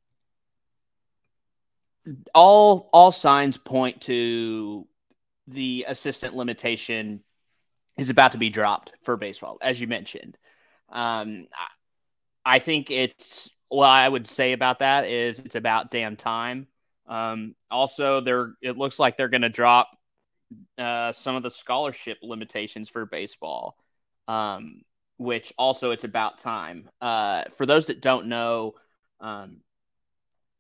[2.34, 4.86] all all signs point to
[5.46, 7.22] the assistant limitation
[7.96, 10.38] is about to be dropped for baseball, as you mentioned.
[10.90, 11.46] Um,
[12.44, 16.66] I think it's what I would say about that is it's about damn time.
[17.07, 19.89] Um, also, they're it looks like they're going to drop
[20.77, 23.77] uh, some of the scholarship limitations for baseball,
[24.29, 24.83] um,
[25.18, 26.91] which also it's about time.
[27.01, 28.75] Uh, for those that don't know,
[29.21, 29.59] um,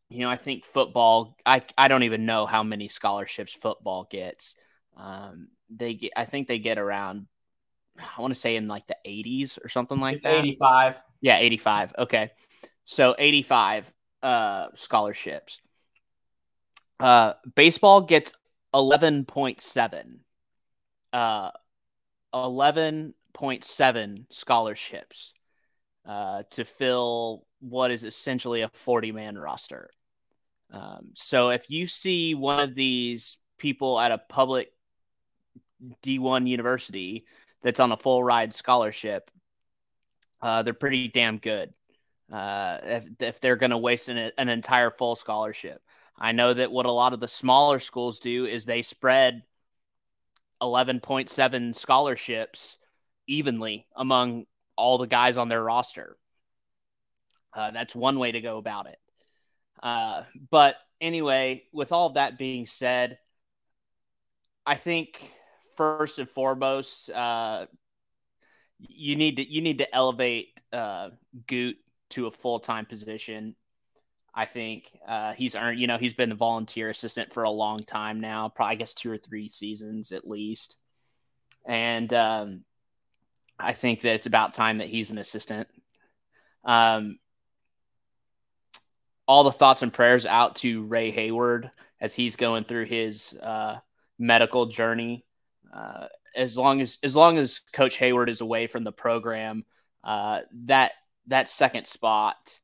[0.08, 1.36] you know, I think football.
[1.44, 4.54] I I don't even know how many scholarships football gets.
[4.96, 6.12] Um, they get.
[6.16, 7.26] I think they get around.
[7.98, 10.44] I want to say in like the 80s or something like it's that.
[10.44, 10.96] 85.
[11.20, 11.94] Yeah, 85.
[11.98, 12.30] Okay.
[12.90, 15.60] So 85 uh, scholarships.
[16.98, 18.32] Uh, baseball gets
[18.74, 20.16] 11.7.
[21.12, 21.50] Uh,
[22.34, 25.32] 11.7 scholarships
[26.04, 29.90] uh, to fill what is essentially a 40 man roster.
[30.72, 34.72] Um, so if you see one of these people at a public
[36.02, 37.24] D1 university
[37.62, 39.30] that's on a full ride scholarship,
[40.42, 41.72] uh, they're pretty damn good
[42.32, 45.82] uh, if, if they're going to waste an, an entire full scholarship.
[46.18, 49.42] I know that what a lot of the smaller schools do is they spread
[50.62, 52.76] 11.7 scholarships
[53.26, 54.44] evenly among
[54.76, 56.16] all the guys on their roster.
[57.54, 58.98] Uh, that's one way to go about it.
[59.82, 63.18] Uh, but anyway, with all that being said,
[64.66, 65.32] I think
[65.76, 67.66] first and foremost, uh,
[68.78, 71.10] you need to you need to elevate uh,
[71.46, 71.76] Goot
[72.10, 73.56] to a full time position.
[74.34, 77.82] I think uh, he's earned, you know, he's been a volunteer assistant for a long
[77.82, 80.76] time now, probably I guess two or three seasons at least.
[81.66, 82.64] And um,
[83.58, 85.68] I think that it's about time that he's an assistant.
[86.64, 87.18] Um,
[89.26, 93.78] all the thoughts and prayers out to Ray Hayward as he's going through his uh,
[94.18, 95.24] medical journey.
[95.72, 99.64] Uh, as long as as long as Coach Hayward is away from the program,
[100.04, 100.92] uh, that
[101.26, 102.58] that second spot,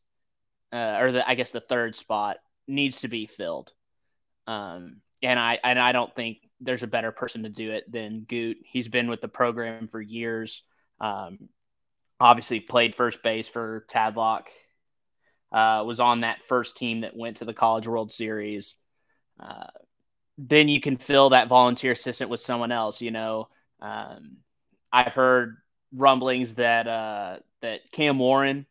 [0.72, 3.72] uh, or the I guess the third spot needs to be filled.
[4.46, 8.20] Um, and I and I don't think there's a better person to do it than
[8.20, 8.58] Goot.
[8.64, 10.62] He's been with the program for years.
[11.00, 11.48] Um,
[12.20, 14.44] obviously played first base for Tadlock.
[15.52, 18.74] Uh, was on that first team that went to the College World Series.
[19.38, 19.66] Uh,
[20.38, 23.00] then you can fill that volunteer assistant with someone else.
[23.00, 23.48] You know,
[23.80, 24.38] um,
[24.92, 25.56] I've heard
[25.92, 28.66] rumblings that uh, that Cam Warren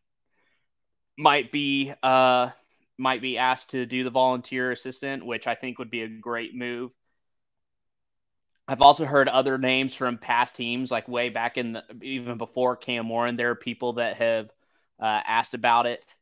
[1.18, 2.50] might be uh,
[2.98, 6.56] might be asked to do the volunteer assistant, which I think would be a great
[6.56, 6.92] move.
[8.68, 12.76] I've also heard other names from past teams, like way back in the, even before
[12.76, 13.36] Cam Warren.
[13.36, 14.50] There are people that have
[15.00, 16.16] uh, asked about it,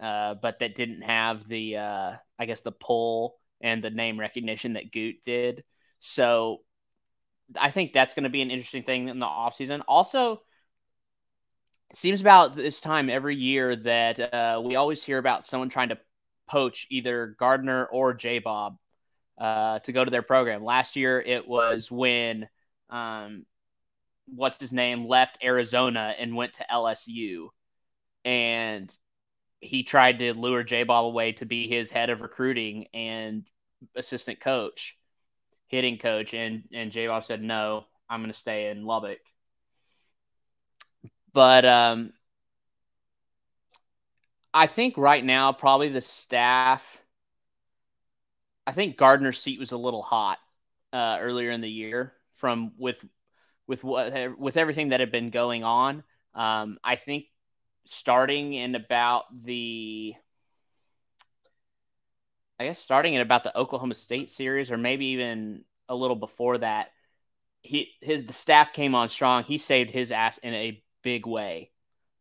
[0.00, 4.74] uh, but that didn't have the, uh, I guess, the pull and the name recognition
[4.74, 5.64] that Goot did.
[5.98, 6.60] So
[7.58, 9.82] I think that's going to be an interesting thing in the offseason.
[9.86, 10.42] Also,
[11.94, 15.98] seems about this time every year that uh, we always hear about someone trying to
[16.48, 18.76] poach either Gardner or J Bob
[19.38, 20.64] uh, to go to their program.
[20.64, 22.48] Last year, it was when
[22.90, 23.46] um,
[24.26, 27.48] what's his name left Arizona and went to LSU,
[28.24, 28.92] and
[29.60, 33.44] he tried to lure J Bob away to be his head of recruiting and
[33.96, 34.96] assistant coach
[35.66, 39.20] hitting coach, and and J Bob said no, I'm going to stay in Lubbock.
[41.32, 42.12] But um,
[44.52, 47.00] I think right now probably the staff
[48.66, 50.38] I think Gardner's seat was a little hot
[50.92, 53.04] uh, earlier in the year from with
[53.66, 56.02] with what with everything that had been going on.
[56.34, 57.26] Um, I think
[57.84, 60.14] starting in about the
[62.64, 66.56] I guess starting in about the Oklahoma State series or maybe even a little before
[66.56, 66.92] that,
[67.60, 69.44] he his the staff came on strong.
[69.44, 71.70] He saved his ass in a big way.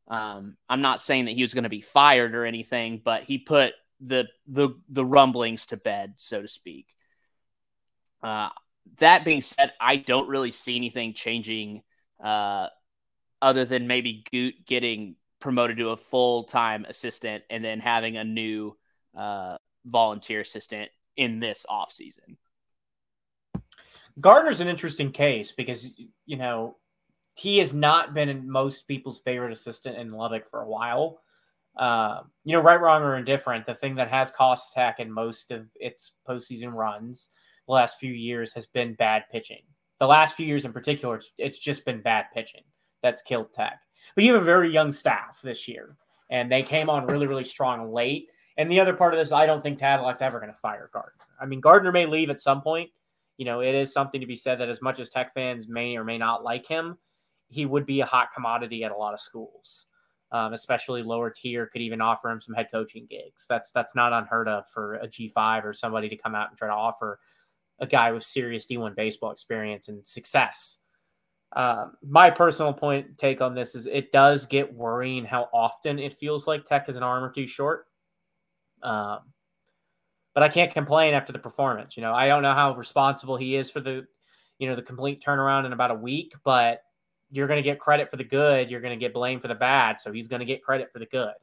[0.09, 3.37] Um, I'm not saying that he was going to be fired or anything, but he
[3.37, 3.71] put
[4.01, 6.87] the the the rumblings to bed, so to speak.
[8.21, 8.49] Uh,
[8.97, 11.83] that being said, I don't really see anything changing
[12.21, 12.67] uh,
[13.41, 18.25] other than maybe Goot getting promoted to a full time assistant and then having a
[18.25, 18.75] new
[19.17, 19.55] uh,
[19.85, 22.37] volunteer assistant in this off season.
[24.19, 25.89] Gardner's an interesting case because
[26.25, 26.77] you know
[27.35, 31.19] he has not been most people's favorite assistant in Lubbock for a while.
[31.75, 35.49] Uh, you know, right, wrong, or indifferent, the thing that has cost Tech in most
[35.49, 37.29] of its postseason runs
[37.65, 39.61] the last few years has been bad pitching.
[39.99, 42.63] The last few years in particular, it's, it's just been bad pitching
[43.01, 43.79] that's killed Tech.
[44.13, 45.95] But you have a very young staff this year,
[46.29, 48.27] and they came on really, really strong late.
[48.57, 51.25] And the other part of this, I don't think Tadlock's ever going to fire Gardner.
[51.41, 52.89] I mean, Gardner may leave at some point.
[53.37, 55.97] You know, it is something to be said that as much as Tech fans may
[55.97, 56.97] or may not like him,
[57.49, 59.87] he would be a hot commodity at a lot of schools,
[60.31, 61.65] um, especially lower tier.
[61.65, 63.45] Could even offer him some head coaching gigs.
[63.49, 66.57] That's that's not unheard of for a G five or somebody to come out and
[66.57, 67.19] try to offer
[67.79, 70.77] a guy with serious D one baseball experience and success.
[71.55, 76.17] Um, my personal point take on this is it does get worrying how often it
[76.17, 77.87] feels like Tech is an arm or two short.
[78.83, 79.19] Um,
[80.33, 81.95] but I can't complain after the performance.
[81.95, 84.05] You know, I don't know how responsible he is for the,
[84.59, 86.83] you know, the complete turnaround in about a week, but
[87.31, 88.69] you're going to get credit for the good.
[88.69, 89.99] You're going to get blamed for the bad.
[89.99, 91.33] So he's going to get credit for the good.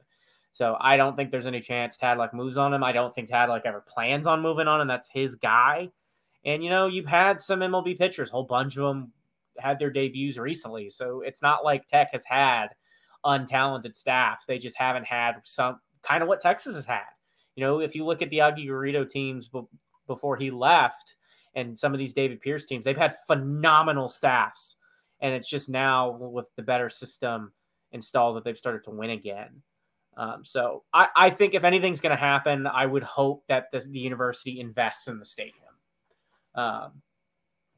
[0.53, 2.83] So I don't think there's any chance Tadlock moves on him.
[2.83, 4.87] I don't think Tadlock ever plans on moving on him.
[4.87, 5.89] That's his guy.
[6.43, 9.13] And, you know, you've had some MLB pitchers, a whole bunch of them
[9.57, 10.89] had their debuts recently.
[10.89, 12.67] So it's not like Tech has had
[13.25, 14.45] untalented staffs.
[14.45, 17.03] They just haven't had some kind of what Texas has had.
[17.55, 19.49] You know, if you look at the Augie Garrido teams
[20.07, 21.15] before he left
[21.55, 24.77] and some of these David Pierce teams, they've had phenomenal staffs.
[25.19, 27.51] And it's just now with the better system
[27.91, 29.61] installed that they've started to win again.
[30.17, 33.79] Um, so I, I, think if anything's going to happen, I would hope that the,
[33.79, 35.55] the university invests in the stadium.
[36.53, 37.01] Um,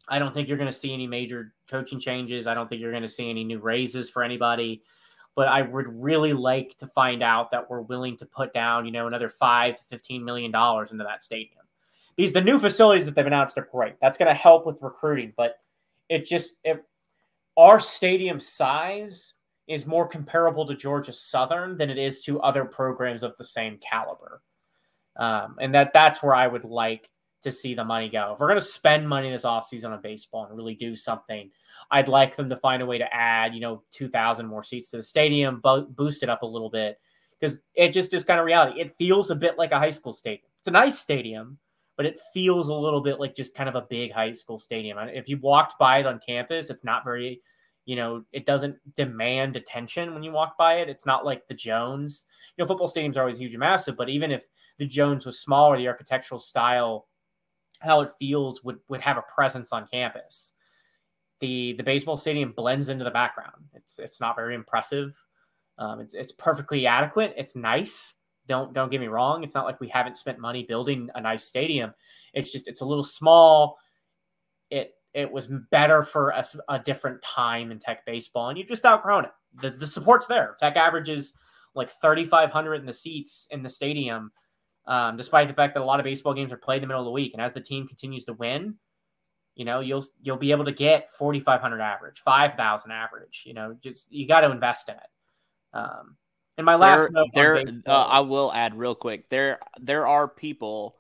[0.08, 2.48] I don't think you're going to see any major coaching changes.
[2.48, 4.82] I don't think you're going to see any new raises for anybody
[5.36, 8.92] but I would really like to find out that we're willing to put down, you
[8.92, 11.62] know, another five to fifteen million dollars into that stadium.
[12.18, 13.96] These the new facilities that they've announced are great.
[14.02, 15.58] That's going to help with recruiting, but
[16.10, 16.84] it just it,
[17.58, 19.34] our stadium size
[19.68, 23.80] is more comparable to Georgia Southern than it is to other programs of the same
[23.80, 24.42] caliber,
[25.18, 27.10] um, and that that's where I would like
[27.44, 28.34] to see the money go.
[28.34, 31.50] If we're going to spend money this offseason on baseball and really do something,
[31.92, 34.98] I'd like them to find a way to add, you know, 2,000 more seats to
[34.98, 37.00] the stadium, bo- boost it up a little bit
[37.40, 38.80] because it just is kind of reality.
[38.80, 40.48] It feels a bit like a high school stadium.
[40.60, 41.58] It's a nice stadium,
[41.98, 44.98] but it feels a little bit like just kind of a big high school stadium.
[44.98, 47.42] If you walked by it on campus, it's not very,
[47.86, 50.90] you know, it doesn't demand attention when you walk by it.
[50.90, 52.26] It's not like the Jones.
[52.56, 54.44] You know, football stadiums are always huge and massive, but even if
[54.80, 57.08] the Jones was smaller, the architectural style
[57.84, 60.54] how it feels would would have a presence on campus.
[61.40, 63.66] The the baseball stadium blends into the background.
[63.74, 65.16] It's it's not very impressive.
[65.78, 67.34] Um, it's it's perfectly adequate.
[67.38, 68.16] It's nice.
[68.48, 69.44] Don't don't get me wrong.
[69.44, 71.94] It's not like we haven't spent money building a nice stadium.
[72.34, 73.78] It's just it's a little small.
[74.70, 78.86] It it was better for a, a different time in Tech baseball, and you've just
[78.86, 79.32] outgrown it.
[79.62, 80.56] The the support's there.
[80.60, 81.34] Tech averages
[81.76, 84.32] like 3,500 in the seats in the stadium
[84.86, 87.02] um, despite the fact that a lot of baseball games are played in the middle
[87.02, 87.34] of the week.
[87.34, 88.76] And as the team continues to win,
[89.56, 93.44] you know, you'll you'll be able to get 4,500 average, 5,000 average.
[93.46, 95.02] You know, just you got to invest in it.
[95.74, 96.18] Um,
[96.58, 99.30] and my last there, there uh, I will add real quick.
[99.30, 100.96] There there are people,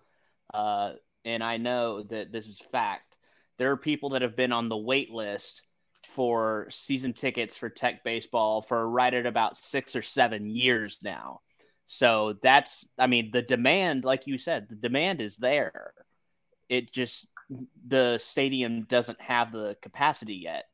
[0.53, 0.93] uh,
[1.25, 3.15] and I know that this is fact.
[3.59, 5.61] There are people that have been on the wait list
[6.09, 11.41] for season tickets for Tech baseball for right at about six or seven years now.
[11.86, 15.93] So that's, I mean, the demand, like you said, the demand is there.
[16.69, 17.27] It just,
[17.86, 20.65] the stadium doesn't have the capacity yet.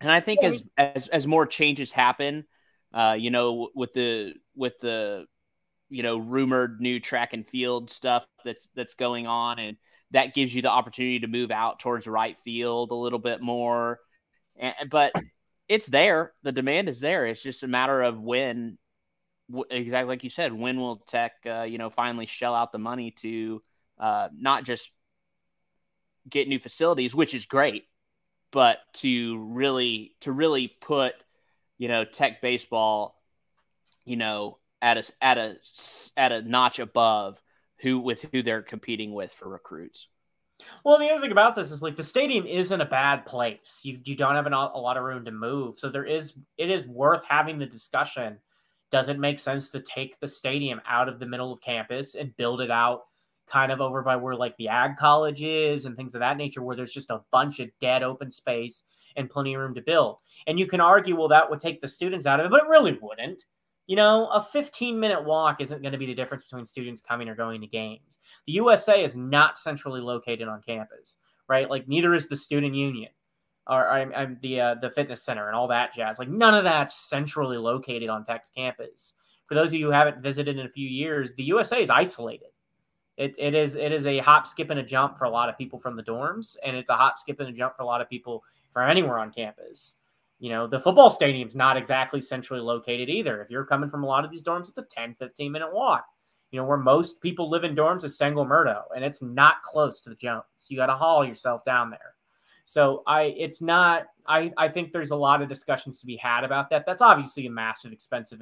[0.00, 2.44] And I think as, as, as more changes happen,
[2.92, 5.26] uh, you know, with the, with the,
[5.88, 9.60] you know, rumored new track and field stuff that's, that's going on.
[9.60, 9.76] And
[10.10, 14.00] that gives you the opportunity to move out towards right field a little bit more.
[14.58, 15.12] And, but
[15.68, 16.32] it's there.
[16.42, 17.26] The demand is there.
[17.26, 18.76] It's just a matter of when
[19.70, 23.10] exactly like you said, when will Tech, uh, you know, finally shell out the money
[23.22, 23.62] to
[23.98, 24.90] uh, not just
[26.28, 27.84] get new facilities, which is great,
[28.50, 31.14] but to really to really put
[31.78, 33.20] you know Tech baseball,
[34.04, 35.56] you know, at a at a
[36.16, 37.40] at a notch above
[37.78, 40.08] who with who they're competing with for recruits.
[40.84, 43.80] Well, the other thing about this is like the stadium isn't a bad place.
[43.82, 46.70] You you don't have an, a lot of room to move, so there is it
[46.70, 48.38] is worth having the discussion.
[48.92, 52.36] Does it make sense to take the stadium out of the middle of campus and
[52.36, 53.04] build it out
[53.48, 56.62] kind of over by where like the ag college is and things of that nature,
[56.62, 58.84] where there's just a bunch of dead open space
[59.16, 60.18] and plenty of room to build?
[60.46, 62.68] And you can argue, well, that would take the students out of it, but it
[62.68, 63.46] really wouldn't.
[63.86, 67.30] You know, a 15 minute walk isn't going to be the difference between students coming
[67.30, 68.20] or going to games.
[68.46, 71.16] The USA is not centrally located on campus,
[71.48, 71.68] right?
[71.68, 73.10] Like neither is the student union
[73.66, 76.18] or I'm, I'm the uh, the fitness center and all that jazz.
[76.18, 79.14] Like none of that's centrally located on Tech's campus.
[79.46, 82.48] For those of you who haven't visited in a few years, the USA is isolated.
[83.16, 85.58] It, it is it is a hop, skip, and a jump for a lot of
[85.58, 88.00] people from the dorms, and it's a hop, skip, and a jump for a lot
[88.00, 88.42] of people
[88.72, 89.94] from anywhere on campus.
[90.40, 93.40] You know, the football stadium's not exactly centrally located either.
[93.42, 96.04] If you're coming from a lot of these dorms, it's a 10, 15 minute walk.
[96.50, 100.00] You know, where most people live in dorms is San Murdo, and it's not close
[100.00, 100.42] to the Jones.
[100.68, 102.14] You got to haul yourself down there.
[102.72, 104.04] So I, it's not.
[104.26, 106.86] I, I think there's a lot of discussions to be had about that.
[106.86, 108.40] That's obviously a massive, expensive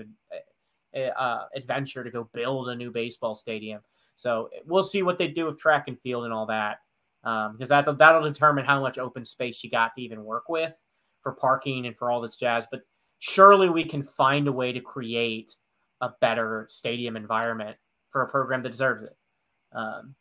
[0.95, 3.81] uh, uh adventure to go build a new baseball stadium.
[4.15, 6.79] So we'll see what they do with track and field and all that,
[7.25, 10.75] um, because that that'll determine how much open space you got to even work with
[11.25, 12.69] for parking and for all this jazz.
[12.71, 12.83] But
[13.19, 15.57] surely we can find a way to create
[16.03, 17.77] a better stadium environment
[18.11, 19.17] for a program that deserves it.
[19.73, 20.15] Um,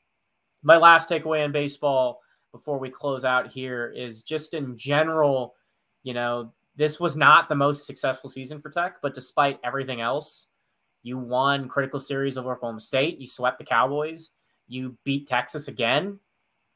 [0.64, 2.22] my last takeaway in baseball
[2.52, 5.56] before we close out here is just in general,
[6.04, 10.47] you know, this was not the most successful season for Tech, but despite everything else,
[11.04, 13.20] you won critical series of Oklahoma State.
[13.20, 14.32] You swept the Cowboys.
[14.68, 16.20] You beat Texas again.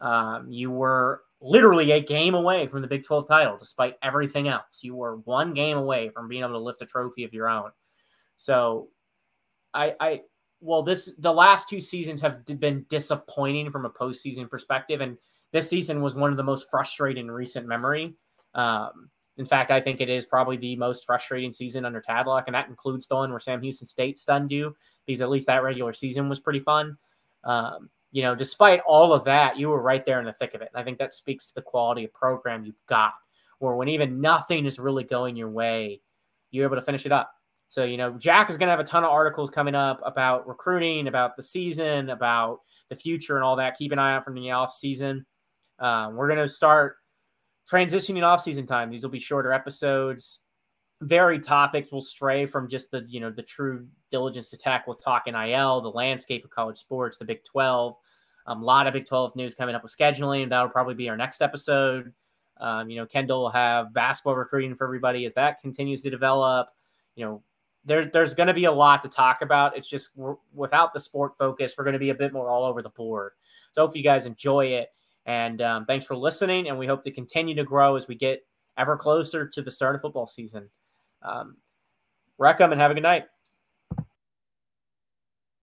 [0.01, 4.79] Um, you were literally a game away from the Big 12 title, despite everything else.
[4.81, 7.71] You were one game away from being able to lift a trophy of your own.
[8.37, 8.89] So,
[9.73, 10.21] I, I,
[10.61, 15.17] well, this the last two seasons have been disappointing from a postseason perspective, and
[15.53, 18.15] this season was one of the most frustrating recent memory.
[18.53, 22.55] Um, in fact, I think it is probably the most frustrating season under Tadlock, and
[22.55, 24.75] that includes the one where Sam Houston State stunned you,
[25.05, 26.97] because at least that regular season was pretty fun.
[27.43, 30.61] Um, you know, despite all of that, you were right there in the thick of
[30.61, 30.69] it.
[30.73, 33.13] And I think that speaks to the quality of program you've got,
[33.57, 36.01] where when even nothing is really going your way,
[36.51, 37.33] you're able to finish it up.
[37.69, 40.47] So, you know, Jack is going to have a ton of articles coming up about
[40.47, 43.79] recruiting, about the season, about the future and all that.
[43.79, 45.25] Keep an eye out from the off season.
[45.79, 46.97] Um, we're going to start
[47.71, 48.89] transitioning off season time.
[48.89, 50.39] These will be shorter episodes.
[51.01, 54.83] Very topics will stray from just the, you know, the true diligence to.
[54.87, 57.95] We'll talk NIL, the landscape of college sports, the Big 12,
[58.47, 60.49] um, a lot of Big 12 news coming up with scheduling.
[60.49, 62.13] That'll probably be our next episode.
[62.59, 66.67] Um, you know, Kendall will have basketball recruiting for everybody as that continues to develop.
[67.15, 67.43] You know,
[67.85, 69.75] there, there's going to be a lot to talk about.
[69.75, 70.11] It's just
[70.53, 73.31] without the sport focus, we're going to be a bit more all over the board.
[73.71, 74.89] So, hope you guys enjoy it.
[75.25, 76.69] And um, thanks for listening.
[76.69, 78.45] And we hope to continue to grow as we get
[78.77, 80.69] ever closer to the start of football season.
[81.21, 81.57] Um,
[82.71, 83.25] and have a good night.